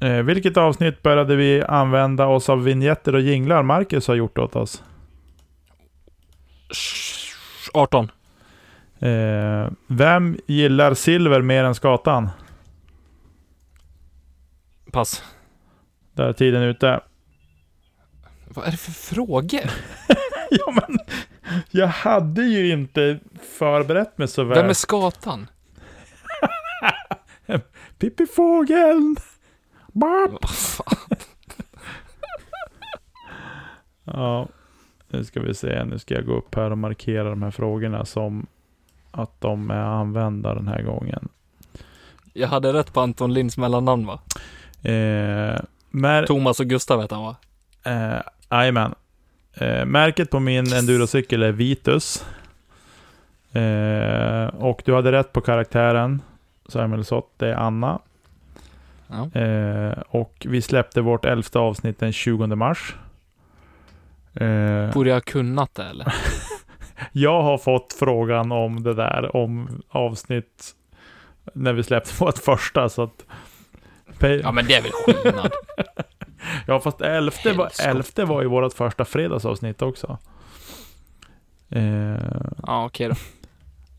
Eh, 0.00 0.22
vilket 0.22 0.56
avsnitt 0.56 1.02
började 1.02 1.36
vi 1.36 1.62
använda 1.62 2.26
oss 2.26 2.48
av 2.48 2.64
vignetter 2.64 3.14
och 3.14 3.20
jinglar 3.20 3.62
Marcus 3.62 4.08
har 4.08 4.14
gjort 4.14 4.38
åt 4.38 4.56
oss? 4.56 4.82
18. 7.72 8.10
Eh, 8.98 9.70
vem 9.86 10.38
gillar 10.46 10.94
silver 10.94 11.42
mer 11.42 11.64
än 11.64 11.74
skatan? 11.74 12.30
Pass. 14.92 15.22
Där 16.12 16.24
är 16.24 16.32
tiden 16.32 16.62
ute. 16.62 17.00
Vad 18.48 18.66
är 18.66 18.70
det 18.70 18.76
för 18.76 18.92
frågor? 18.92 19.70
ja 20.50 20.72
men, 20.74 20.98
jag 21.70 21.86
hade 21.86 22.42
ju 22.42 22.72
inte 22.72 23.18
förberett 23.58 24.18
mig 24.18 24.28
så 24.28 24.44
väl. 24.44 24.58
Vem 24.58 24.68
är 24.68 24.74
skatan? 24.74 25.46
Pippi 27.98 28.26
Fågeln! 28.26 29.16
Vad 29.98 30.48
fan? 30.50 31.18
Ja, 34.04 34.48
nu 35.08 35.24
ska 35.24 35.40
vi 35.40 35.54
se. 35.54 35.84
Nu 35.84 35.98
ska 35.98 36.14
jag 36.14 36.26
gå 36.26 36.32
upp 36.36 36.54
här 36.54 36.70
och 36.70 36.78
markera 36.78 37.30
de 37.30 37.42
här 37.42 37.50
frågorna 37.50 38.04
som 38.04 38.46
att 39.10 39.40
de 39.40 39.70
är 39.70 39.74
använda 39.84 40.54
den 40.54 40.68
här 40.68 40.82
gången. 40.82 41.28
Jag 42.32 42.48
hade 42.48 42.72
rätt 42.72 42.92
på 42.92 43.00
Anton 43.00 43.34
Linds 43.34 43.58
mellannamn 43.58 44.06
va? 44.06 44.20
Eh, 44.82 45.60
mär, 45.90 46.26
Thomas 46.26 46.60
och 46.60 46.66
Gustav 46.66 47.02
heter 47.02 47.16
han 47.16 47.24
va? 47.24 47.36
eh, 47.84 48.22
Jajamän. 48.50 48.94
Eh, 49.54 49.84
märket 49.84 50.30
på 50.30 50.40
min 50.40 50.72
endurocykel 50.72 51.42
är 51.42 51.52
Vitus. 51.52 52.24
Eh, 53.52 54.46
och 54.46 54.82
du 54.84 54.94
hade 54.94 55.12
rätt 55.12 55.32
på 55.32 55.40
karaktären. 55.40 56.22
Samuel 56.68 57.04
Sott, 57.04 57.32
det 57.36 57.48
är 57.48 57.54
Anna. 57.54 57.98
Ja. 59.08 59.40
Eh, 59.40 59.98
och 60.08 60.46
vi 60.48 60.62
släppte 60.62 61.00
vårt 61.00 61.24
elfte 61.24 61.58
avsnitt 61.58 61.98
den 61.98 62.12
20 62.12 62.46
mars. 62.46 62.94
Eh, 64.34 64.92
Borde 64.94 65.08
jag 65.10 65.16
ha 65.16 65.20
kunnat 65.20 65.74
det 65.74 65.84
eller? 65.84 66.14
jag 67.12 67.42
har 67.42 67.58
fått 67.58 67.96
frågan 67.98 68.52
om 68.52 68.82
det 68.82 68.94
där, 68.94 69.36
om 69.36 69.82
avsnitt 69.88 70.74
när 71.54 71.72
vi 71.72 71.82
släppte 71.82 72.12
vårt 72.24 72.38
första, 72.38 72.88
så 72.88 73.02
att... 73.02 73.24
Ja 74.42 74.52
men 74.52 74.66
det 74.66 74.74
är 74.74 74.82
väl 74.82 74.92
skillnad. 74.92 75.52
Ja, 76.66 76.80
fast 76.80 77.00
elfte 77.00 77.52
var, 77.52 77.70
elfte 77.86 78.24
var 78.24 78.42
ju 78.42 78.48
vårt 78.48 78.72
första 78.72 79.04
fredagsavsnitt 79.04 79.82
också. 79.82 80.18
Eh, 81.70 82.16
Ja 82.66 82.84
okej 82.86 83.10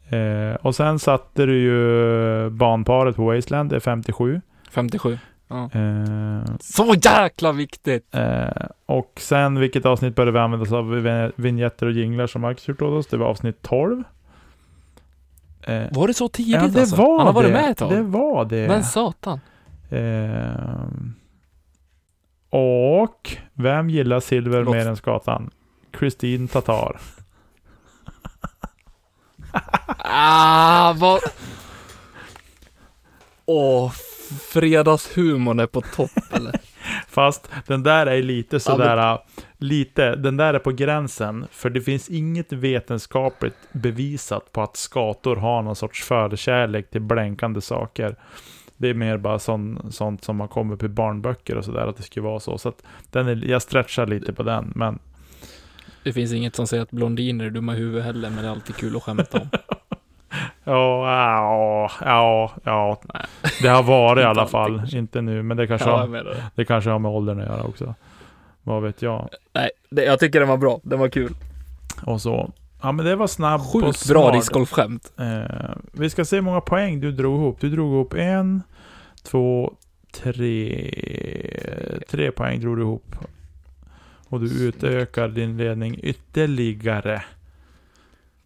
då. 0.10 0.17
eh, 0.17 0.56
och 0.56 0.76
sen 0.76 1.00
satte 1.00 1.46
du 1.46 1.58
ju 1.60 2.50
banparet 2.50 3.15
på 3.15 3.26
Wasteland, 3.26 3.70
det 3.70 3.76
är 3.76 3.80
57. 3.80 4.41
57. 4.69 5.19
Eh, 5.49 6.56
Så 6.60 6.93
jäkla 7.03 7.51
viktigt! 7.51 8.15
eh, 8.15 8.47
och 8.86 9.13
sen, 9.17 9.60
vilket 9.60 9.86
avsnitt 9.86 10.15
började 10.15 10.32
vi 10.32 10.39
använda 10.39 10.63
oss 10.63 10.71
av 10.71 10.89
vin- 10.91 11.32
vignetter 11.36 11.86
och 11.86 11.91
jinglar 11.91 12.27
som 12.27 12.41
Max 12.41 12.67
gjort 12.67 12.82
åt 12.82 12.99
oss? 12.99 13.08
Det 13.08 13.17
var 13.17 13.27
avsnitt 13.27 13.62
12. 13.62 14.03
Eh, 15.62 15.84
Var 15.91 16.08
det 16.08 16.13
så 16.13 16.27
tidigt 16.27 16.53
ja, 16.53 16.67
det 16.67 16.80
alltså? 16.82 16.95
var 16.95 17.17
Han 17.17 17.27
har 17.27 17.34
varit 17.34 17.47
det. 17.49 17.53
med 17.53 17.71
ett 17.71 17.77
tag. 17.77 17.89
Det 17.91 18.01
var 18.01 18.45
det. 18.45 18.67
Men 18.67 18.84
satan. 18.84 19.39
Och 22.49 23.38
vem 23.53 23.89
gillar 23.89 24.19
silver 24.19 24.63
Låt- 24.63 24.75
mer 24.75 24.88
än 24.88 24.97
skatan? 24.97 25.49
Kristin 25.91 26.47
Tatar. 26.47 26.99
Ah, 29.97 30.93
vad... 30.93 31.19
Åh, 33.45 33.91
fredagshumorn 34.28 35.60
är 35.60 35.66
på 35.66 35.82
topp 35.82 36.12
eller? 36.32 36.60
Fast 37.08 37.50
den 37.68 37.84
där 37.84 38.06
är 38.06 38.24
lite 38.24 38.60
sådär, 38.60 39.20
lite, 39.58 40.16
den 40.16 40.38
där 40.38 40.54
är 40.54 40.60
på 40.60 40.72
gränsen. 40.72 41.48
För 41.52 41.70
det 41.70 41.82
finns 41.82 42.10
inget 42.10 42.54
vetenskapligt 42.54 43.58
bevisat 43.72 44.52
på 44.52 44.62
att 44.62 44.78
skator 44.78 45.36
har 45.36 45.62
någon 45.62 45.76
sorts 45.76 46.04
förkärlek 46.04 46.90
till 46.90 47.02
blänkande 47.02 47.62
saker. 47.62 48.16
Det 48.78 48.90
är 48.90 48.94
mer 48.94 49.18
bara 49.18 49.40
sån, 49.40 49.92
sånt 49.92 50.24
som 50.24 50.40
har 50.40 50.48
kommit 50.48 50.80
på 50.80 50.88
barnböcker 50.88 51.56
och 51.56 51.66
sådär, 51.66 51.88
att 51.88 51.98
det 51.98 52.04
skulle 52.04 52.24
vara 52.24 52.40
så. 52.40 52.58
Så 52.58 52.70
att 52.70 52.84
den 53.12 53.28
är, 53.28 53.46
jag 53.46 53.62
stretchar 53.62 54.08
lite 54.08 54.34
på 54.34 54.44
den, 54.44 54.72
men 54.76 55.00
Det 56.04 56.13
finns 56.13 56.34
inget 56.34 56.56
som 56.56 56.68
säger 56.68 56.84
att 56.84 56.92
blondiner 56.92 57.46
är 57.46 57.50
dumma 57.50 57.76
i 57.76 57.78
huvudet 57.78 58.06
heller, 58.06 58.30
men 58.30 58.44
det 58.44 58.50
är 58.50 58.52
alltid 58.52 58.76
kul 58.76 58.96
att 58.96 59.04
skämta 59.04 59.40
om. 59.40 59.50
Ja, 60.67 61.89
ja, 62.01 62.51
ja. 62.63 62.99
Det 63.62 63.67
har 63.67 63.84
varit 63.84 64.21
i 64.21 64.25
alla 64.25 64.47
fall. 64.47 64.82
Inte 64.95 65.21
nu, 65.21 65.43
men 65.43 65.58
det 65.58 65.67
kanske, 65.67 65.89
Ja, 65.89 65.97
har, 65.97 66.08
det. 66.08 66.43
det 66.56 66.65
kanske 66.65 66.89
har 66.89 66.99
med 66.99 67.12
åldern 67.12 67.39
att 67.41 67.47
göra 67.47 67.63
också. 67.63 67.95
Vad 68.63 68.84
vet 68.84 69.01
jag. 69.01 69.30
Nej, 69.53 69.69
det, 69.89 70.03
jag 70.06 70.19
tycker 70.19 70.39
den 70.39 70.49
var 70.49 70.58
bra. 70.58 70.80
Den 70.84 70.99
var 70.99 71.10
kul. 71.10 71.34
Och 72.06 72.21
så. 72.21 72.51
Ja, 72.82 72.91
men 72.91 73.06
det 73.06 73.15
var 73.15 73.27
snabb 73.27 73.62
och 73.62 73.67
Sjukt 73.67 74.10
bra 74.10 74.21
smart. 74.21 74.34
discgolfskämt. 74.34 75.12
Eh, 75.19 75.75
vi 75.91 76.10
ska 76.10 76.25
se 76.25 76.36
hur 76.36 76.43
många 76.43 76.62
poäng 76.62 76.99
du 77.01 77.12
drog 77.12 77.39
ihop. 77.39 77.58
Du 77.62 77.69
drog 77.69 77.93
ihop 77.93 78.13
en, 78.13 78.63
två, 79.23 79.73
tre. 80.12 80.91
Tre 82.10 82.32
poäng 82.32 82.60
drog 82.62 82.77
du 82.77 82.82
ihop. 82.82 83.15
Och 84.30 84.39
du 84.39 84.67
utökar 84.67 85.27
din 85.27 85.58
ledning 85.58 85.99
ytterligare. 86.03 87.23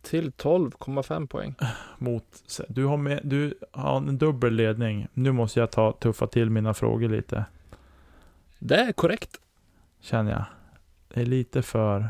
Till 0.02 0.32
12,5 0.32 1.28
poäng. 1.28 1.56
Mot, 1.98 2.24
du, 2.68 2.86
har 2.86 2.98
med, 2.98 3.22
du 3.24 3.54
har 3.72 3.98
en 3.98 4.18
dubbel 4.18 4.54
ledning. 4.54 5.08
Nu 5.14 5.32
måste 5.32 5.60
jag 5.60 5.72
ta, 5.72 5.92
tuffa 5.92 6.28
till 6.28 6.50
mina 6.50 6.74
frågor 6.74 7.10
lite. 7.10 7.46
Det 8.60 8.76
är 8.76 8.92
korrekt. 8.92 9.38
Känner 10.00 10.32
jag. 10.32 10.46
Det 11.08 11.22
är 11.22 11.26
lite 11.26 11.62
för... 11.62 12.10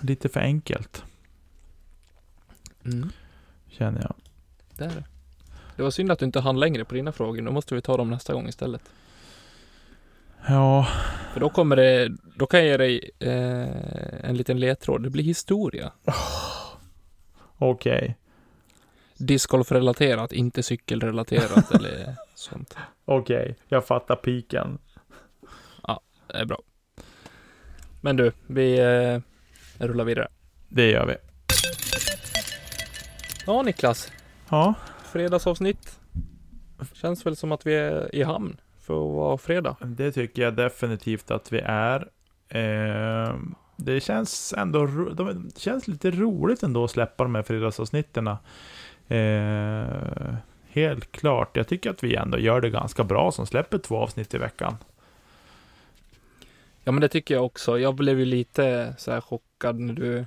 Lite 0.00 0.28
för 0.28 0.40
enkelt. 0.40 1.04
Mm, 2.84 3.10
Känner 3.66 4.00
jag. 4.00 4.14
det 4.76 4.84
är 4.84 4.88
det. 4.88 5.04
Det 5.76 5.82
var 5.82 5.90
synd 5.90 6.12
att 6.12 6.18
du 6.18 6.24
inte 6.26 6.40
hann 6.40 6.60
längre 6.60 6.84
på 6.84 6.94
dina 6.94 7.12
frågor. 7.12 7.42
Då 7.42 7.52
måste 7.52 7.74
vi 7.74 7.82
ta 7.82 7.96
dem 7.96 8.10
nästa 8.10 8.32
gång 8.32 8.48
istället. 8.48 8.90
Ja, 10.46 10.88
För 11.32 11.40
då 11.40 11.50
kommer 11.50 11.76
det, 11.76 12.08
då 12.36 12.46
kan 12.46 12.60
jag 12.60 12.68
ge 12.68 12.76
dig 12.76 13.10
eh, 13.18 14.28
en 14.30 14.36
liten 14.36 14.60
ledtråd. 14.60 15.02
Det 15.02 15.10
blir 15.10 15.24
historia. 15.24 15.92
okej. 17.58 18.16
Discgolf-relaterat, 19.16 20.32
inte 20.32 20.62
cykelrelaterat 20.62 21.70
eller 21.74 22.16
sånt. 22.34 22.76
Okej, 23.04 23.56
jag 23.68 23.86
fattar 23.86 24.16
piken. 24.16 24.78
Det 26.26 26.38
är 26.38 26.44
bra. 26.44 26.62
Men 28.00 28.16
du, 28.16 28.32
vi 28.46 28.78
eh, 28.78 29.20
rullar 29.86 30.04
vidare. 30.04 30.28
Det 30.68 30.90
gör 30.90 31.06
vi. 31.06 31.14
Ja, 33.46 33.62
Niklas. 33.62 34.12
Ja, 34.48 34.74
Fredagsavsnitt. 35.04 35.98
Känns 36.92 37.26
väl 37.26 37.36
som 37.36 37.52
att 37.52 37.66
vi 37.66 37.74
är 37.74 38.14
i 38.14 38.22
hamn 38.22 38.60
för 38.88 38.94
att 38.94 39.14
vara 39.14 39.38
fredag. 39.38 39.76
det 39.80 40.12
tycker 40.12 40.42
jag 40.42 40.54
definitivt 40.54 41.30
att 41.30 41.52
vi 41.52 41.58
är. 41.64 42.08
Eh, 42.48 43.36
det 43.76 44.00
känns 44.00 44.54
ändå 44.56 44.86
de, 44.86 45.50
det 45.54 45.60
känns 45.60 45.88
lite 45.88 46.10
roligt 46.10 46.62
ändå 46.62 46.84
att 46.84 46.90
släppa 46.90 47.24
de 47.24 47.34
här 47.34 47.42
fredagsavsnitten. 47.42 48.26
Eh, 49.08 50.34
helt 50.68 51.12
klart. 51.12 51.56
Jag 51.56 51.68
tycker 51.68 51.90
att 51.90 52.04
vi 52.04 52.14
ändå 52.14 52.38
gör 52.38 52.60
det 52.60 52.70
ganska 52.70 53.04
bra 53.04 53.32
som 53.32 53.46
släpper 53.46 53.78
två 53.78 53.96
avsnitt 53.96 54.34
i 54.34 54.38
veckan. 54.38 54.76
Ja, 56.84 56.92
men 56.92 57.00
det 57.00 57.08
tycker 57.08 57.34
jag 57.34 57.44
också. 57.44 57.78
Jag 57.78 57.94
blev 57.94 58.18
ju 58.18 58.24
lite 58.24 58.94
så 58.98 59.12
här 59.12 59.20
chockad 59.20 59.78
när 59.78 59.94
du 59.94 60.26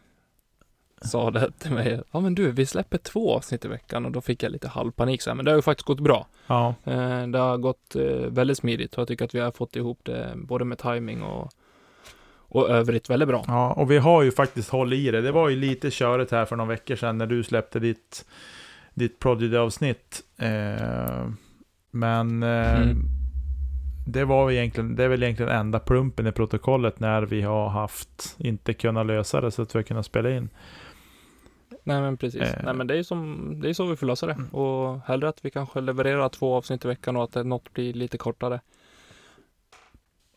sa 1.01 1.31
det 1.31 1.51
till 1.59 1.71
mig. 1.71 2.01
Ja, 2.11 2.19
men 2.19 2.35
du, 2.35 2.51
vi 2.51 2.65
släpper 2.65 2.97
två 2.97 3.35
avsnitt 3.35 3.65
i 3.65 3.67
veckan 3.67 4.05
och 4.05 4.11
då 4.11 4.21
fick 4.21 4.43
jag 4.43 4.51
lite 4.51 4.67
halvpanik 4.67 5.21
så 5.21 5.29
här. 5.29 5.35
Men 5.35 5.45
det 5.45 5.51
har 5.51 5.55
ju 5.55 5.61
faktiskt 5.61 5.85
gått 5.87 5.99
bra. 5.99 6.27
Ja, 6.47 6.75
Eh, 6.83 7.27
Det 7.27 7.39
har 7.39 7.57
gått 7.57 7.95
eh, 7.95 8.03
väldigt 8.11 8.57
smidigt 8.57 8.93
och 8.93 9.01
jag 9.01 9.07
tycker 9.07 9.25
att 9.25 9.35
vi 9.35 9.39
har 9.39 9.51
fått 9.51 9.75
ihop 9.75 9.99
det 10.03 10.31
både 10.35 10.65
med 10.65 10.77
timing 10.77 11.23
och, 11.23 11.51
och 12.37 12.69
övrigt 12.69 13.09
väldigt 13.09 13.27
bra. 13.29 13.43
Ja, 13.47 13.73
och 13.73 13.91
vi 13.91 13.97
har 13.97 14.23
ju 14.23 14.31
faktiskt 14.31 14.69
hållit 14.69 14.99
i 14.99 15.11
det. 15.11 15.21
Det 15.21 15.31
var 15.31 15.49
ju 15.49 15.55
lite 15.55 15.91
körigt 15.91 16.31
här 16.31 16.45
för 16.45 16.55
några 16.55 16.69
veckor 16.69 16.95
sedan 16.95 17.17
när 17.17 17.27
du 17.27 17.43
släppte 17.43 17.79
ditt, 17.79 18.25
ditt 18.93 19.19
Prodigy-avsnitt. 19.19 20.21
Eh, 20.37 21.27
men 21.91 22.43
Mm. 22.43 22.97
Det 24.05 24.25
var 24.25 24.49
ju 24.49 24.57
egentligen, 24.57 24.95
det 24.95 25.03
är 25.03 25.07
väl 25.07 25.23
egentligen 25.23 25.51
enda 25.51 25.79
plumpen 25.79 26.27
i 26.27 26.31
protokollet 26.31 26.99
när 26.99 27.21
vi 27.21 27.41
har 27.41 27.69
haft, 27.69 28.35
inte 28.37 28.73
kunnat 28.73 29.05
lösa 29.05 29.41
det 29.41 29.51
så 29.51 29.61
att 29.61 29.75
vi 29.75 29.79
har 29.79 29.83
kunnat 29.83 30.05
spela 30.05 30.29
in. 30.29 30.49
Nej 31.83 32.01
men 32.01 32.17
precis. 32.17 32.41
Eh. 32.41 32.63
Nej 32.63 32.73
men 32.73 32.87
det 32.87 32.97
är 32.97 33.03
som, 33.03 33.53
det 33.61 33.69
är 33.69 33.73
så 33.73 33.85
vi 33.85 33.95
får 33.95 34.07
lösa 34.07 34.25
det. 34.25 34.33
Mm. 34.33 34.49
Och 34.49 35.01
hellre 35.05 35.29
att 35.29 35.45
vi 35.45 35.49
kanske 35.49 35.81
levererar 35.81 36.29
två 36.29 36.55
avsnitt 36.55 36.85
i 36.85 36.87
veckan 36.87 37.15
och 37.15 37.23
att 37.23 37.33
det, 37.33 37.43
något 37.43 37.73
blir 37.73 37.93
lite 37.93 38.17
kortare. 38.17 38.61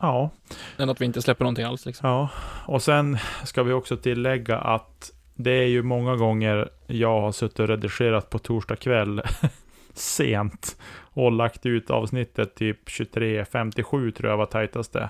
ja, 0.01 0.31
Än 0.79 0.91
att 0.91 1.01
vi 1.01 1.05
inte 1.05 1.23
släpper 1.23 1.45
någonting 1.45 1.65
alls 1.65 1.87
liksom. 1.87 2.09
Ja, 2.09 2.29
och 2.67 2.83
sen 2.83 3.19
ska 3.45 3.62
vi 3.62 3.73
också 3.73 3.97
tillägga 3.97 4.59
att 4.59 5.12
det 5.35 5.51
är 5.51 5.67
ju 5.67 5.83
många 5.83 6.17
gånger 6.17 6.69
jag 6.87 7.21
har 7.21 7.33
suttit 7.33 7.61
och 7.61 7.69
redigerat 7.69 8.31
på 8.31 8.39
torsdag 8.39 8.77
kväll 8.77 9.23
sent 9.99 10.78
och 11.01 11.32
lagt 11.32 11.66
ut 11.66 11.90
avsnittet 11.90 12.55
typ 12.55 12.88
23.57 12.88 14.11
tror 14.11 14.30
jag 14.30 14.36
var 14.36 14.47
tajtaste. 14.47 15.09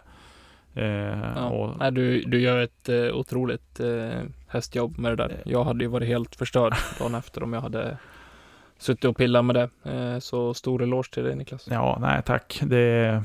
Eh, 0.74 0.84
Ja. 1.36 1.48
och, 1.48 1.78
Nej, 1.78 1.92
du, 1.92 2.22
du 2.22 2.40
gör 2.40 2.58
ett 2.58 2.88
eh, 2.88 3.16
otroligt 3.16 3.80
eh, 3.80 4.20
hästjobb 4.48 4.98
med 4.98 5.12
det 5.12 5.16
där. 5.16 5.42
Jag 5.44 5.64
hade 5.64 5.84
ju 5.84 5.90
varit 5.90 6.08
helt 6.08 6.36
förstörd 6.36 6.74
dagen 6.98 7.14
efter 7.14 7.42
om 7.42 7.52
jag 7.52 7.60
hade 7.60 7.98
suttit 8.78 9.04
och 9.04 9.16
pillat 9.16 9.44
med 9.44 9.54
det. 9.54 9.90
Eh, 9.92 10.18
så 10.18 10.54
stor 10.54 10.82
eloge 10.82 11.10
till 11.12 11.24
dig 11.24 11.36
Niklas. 11.36 11.68
ja, 11.70 11.98
nej 12.00 12.22
tack. 12.26 12.58
Det, 12.62 13.22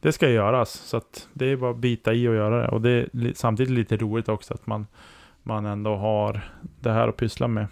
det 0.00 0.12
ska 0.12 0.28
göras. 0.28 0.70
Så 0.70 0.96
att 0.96 1.28
det 1.32 1.46
är 1.46 1.56
bara 1.56 1.70
att 1.70 1.76
bita 1.76 2.12
i 2.12 2.28
och 2.28 2.34
göra 2.34 2.62
det. 2.62 2.68
Och 2.68 2.80
det 2.80 2.90
är 2.90 3.32
samtidigt 3.34 3.72
lite 3.72 3.96
roligt 3.96 4.28
också 4.28 4.54
att 4.54 4.66
man, 4.66 4.86
man 5.42 5.66
ändå 5.66 5.96
har 5.96 6.40
det 6.80 6.90
här 6.92 7.08
att 7.08 7.16
pyssla 7.16 7.48
med. 7.48 7.66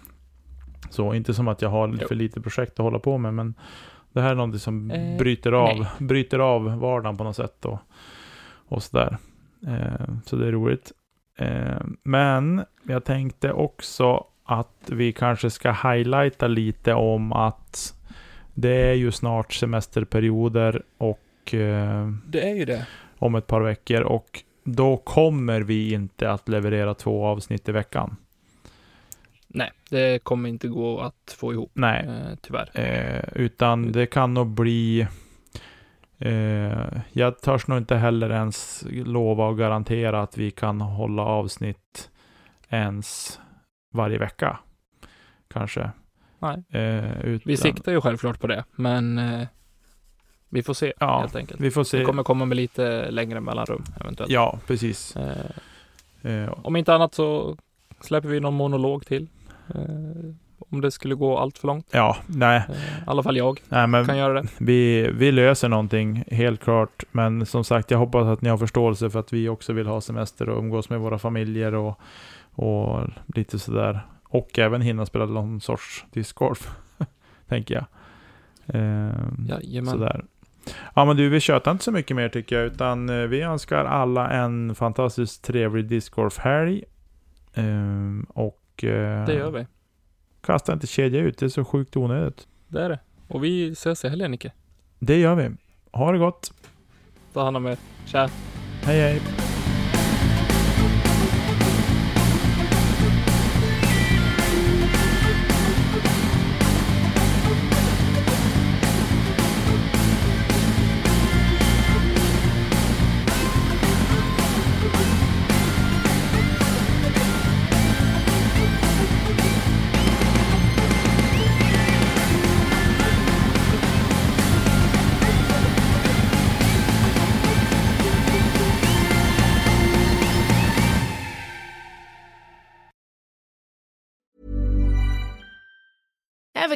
Så 0.89 1.13
inte 1.13 1.33
som 1.33 1.47
att 1.47 1.61
jag 1.61 1.69
har 1.69 2.07
för 2.07 2.15
lite 2.15 2.41
projekt 2.41 2.71
att 2.71 2.83
hålla 2.83 2.99
på 2.99 3.17
med, 3.17 3.33
men 3.33 3.53
det 4.13 4.21
här 4.21 4.31
är 4.31 4.35
någonting 4.35 4.59
som 4.59 4.91
Eh, 4.91 5.17
bryter, 5.17 5.51
av, 5.51 5.77
nej. 5.77 5.87
bryter 5.99 6.39
av 6.39 6.79
vardagen 6.79 7.17
på 7.17 7.23
något 7.23 7.35
sätt 7.35 7.65
och, 7.65 7.79
och 8.67 8.83
sådär. 8.83 9.17
Eh, 9.67 10.07
så 10.25 10.35
det 10.35 10.47
är 10.47 10.51
roligt. 10.51 10.91
Eh, 11.37 11.81
men 12.03 12.61
jag 12.83 13.03
tänkte 13.03 13.51
också 13.51 14.23
att 14.45 14.89
vi 14.91 15.13
kanske 15.13 15.49
ska 15.49 15.71
highlighta 15.71 16.47
lite 16.47 16.93
om 16.93 17.33
att 17.33 17.93
det 18.53 18.89
är 18.89 18.93
ju 18.93 19.11
snart 19.11 19.53
semesterperioder 19.53 20.83
och 20.97 21.53
eh, 21.53 22.07
Det 22.25 22.49
är 22.49 22.55
ju 22.55 22.65
det. 22.65 22.87
om 23.19 23.35
ett 23.35 23.47
par 23.47 23.61
veckor 23.61 24.01
och 24.01 24.43
då 24.63 24.97
kommer 24.97 25.61
vi 25.61 25.93
inte 25.93 26.31
att 26.31 26.49
leverera 26.49 26.93
två 26.93 27.25
avsnitt 27.25 27.69
i 27.69 27.71
veckan. 27.71 28.15
Nej, 29.57 29.71
det 29.89 30.23
kommer 30.23 30.49
inte 30.49 30.67
gå 30.67 30.99
att 30.99 31.35
få 31.37 31.53
ihop. 31.53 31.71
Nej, 31.73 32.05
Eh, 32.07 32.35
tyvärr. 32.41 32.69
Eh, 32.79 33.23
utan 33.35 33.91
det 33.91 34.05
kan 34.05 34.33
nog 34.33 34.47
bli... 34.47 35.07
Eh, 36.19 36.87
jag 37.11 37.41
törs 37.41 37.67
nog 37.67 37.77
inte 37.77 37.95
heller 37.95 38.29
ens 38.29 38.85
lova 38.89 39.45
och 39.47 39.57
garantera 39.57 40.21
att 40.21 40.37
vi 40.37 40.51
kan 40.51 40.81
hålla 40.81 41.21
avsnitt 41.21 42.09
ens 42.69 43.39
varje 43.93 44.17
vecka. 44.17 44.59
Kanske. 45.47 45.91
Nej. 46.39 46.63
Eh, 46.69 47.21
utan, 47.21 47.41
Vi 47.45 47.57
siktar 47.57 47.91
ju 47.91 48.01
självklart 48.01 48.39
på 48.39 48.47
det, 48.47 48.63
men 48.75 49.17
eh, 49.17 49.47
vi 50.49 50.63
får 50.63 50.73
se 50.73 50.93
Ja, 50.99 51.19
helt 51.19 51.35
enkelt. 51.35 51.61
Vi 51.61 51.71
får 51.71 51.83
se. 51.83 51.97
Det 51.97 52.05
kommer 52.05 52.23
komma 52.23 52.45
med 52.45 52.57
lite 52.57 53.11
längre 53.11 53.39
mellanrum 53.41 53.83
eventuellt. 54.01 54.31
Ja, 54.31 54.59
precis. 54.67 55.15
Eh, 56.21 56.49
om 56.61 56.75
inte 56.75 56.93
annat 56.93 57.13
så 57.13 57.57
släpper 58.01 58.29
vi 58.29 58.39
någon 58.39 58.53
monolog 58.53 59.05
till. 59.05 59.27
Eh, 59.75 60.33
om 60.71 60.81
det 60.81 60.91
skulle 60.91 61.15
gå 61.15 61.37
allt 61.37 61.57
för 61.57 61.67
långt. 61.67 61.87
ja, 61.91 62.17
nej. 62.27 62.57
Eh, 62.69 62.75
I 62.75 63.03
alla 63.07 63.23
fall 63.23 63.37
jag 63.37 63.59
nej 63.69 63.87
men 63.87 64.05
kan 64.05 64.17
göra 64.17 64.41
det. 64.41 64.47
vi, 64.57 65.11
vi 65.11 65.31
löser 65.31 65.69
någonting, 65.69 66.23
helt 66.31 66.63
klart. 66.63 67.03
Men 67.11 67.45
som 67.45 67.63
sagt, 67.63 67.91
jag 67.91 67.97
hoppas 67.97 68.27
att 68.27 68.41
ni 68.41 68.49
har 68.49 68.57
förståelse 68.57 69.09
för 69.09 69.19
att 69.19 69.33
vi 69.33 69.49
också 69.49 69.73
vill 69.73 69.87
ha 69.87 70.01
semester 70.01 70.49
och 70.49 70.59
umgås 70.59 70.89
med 70.89 70.99
våra 70.99 71.19
familjer 71.19 71.73
och, 71.75 71.99
och 72.51 72.99
lite 73.35 73.59
sådär. 73.59 73.99
Och 74.23 74.59
även 74.59 74.81
hinna 74.81 75.05
spela 75.05 75.25
någon 75.25 75.61
sorts 75.61 76.05
discgolf, 76.11 76.71
tänker 77.47 77.75
jag. 77.75 77.85
Ehm, 78.67 79.45
Jajamän. 79.49 79.91
sådär. 79.91 80.25
Ja 80.95 81.05
men 81.05 81.17
du, 81.17 81.29
vi 81.29 81.39
tjötar 81.39 81.71
inte 81.71 81.83
så 81.83 81.91
mycket 81.91 82.15
mer 82.15 82.29
tycker 82.29 82.55
jag, 82.55 82.65
utan 82.65 83.09
eh, 83.09 83.15
vi 83.27 83.41
önskar 83.41 83.85
alla 83.85 84.29
en 84.29 84.75
fantastiskt 84.75 85.43
trevlig 85.43 85.85
discgolfhelg. 85.85 86.83
Ehm, 87.53 88.25
och 88.29 88.59
eh, 88.83 89.25
Det 89.25 89.33
gör 89.33 89.51
vi. 89.51 89.67
kasta 90.41 90.73
inte 90.73 90.87
kedja 90.87 91.19
ut, 91.19 91.37
det 91.37 91.45
är 91.45 91.49
så 91.49 91.65
sjukt 91.65 91.97
onödigt. 91.97 92.47
Det 92.67 92.81
är 92.83 92.89
det. 92.89 92.99
Och 93.27 93.43
vi 93.43 93.69
ses 93.71 94.05
i 94.05 94.09
helgen 94.09 94.31
Nicke. 94.31 94.51
Det 94.99 95.17
gör 95.19 95.35
vi. 95.35 95.49
Ha 95.91 96.11
det 96.11 96.17
gott. 96.17 96.51
Ta 97.33 97.43
hand 97.43 97.57
om 97.57 97.65
er. 97.65 97.77
Tja. 98.05 98.29
Hej 98.83 99.01
hej. 99.01 99.21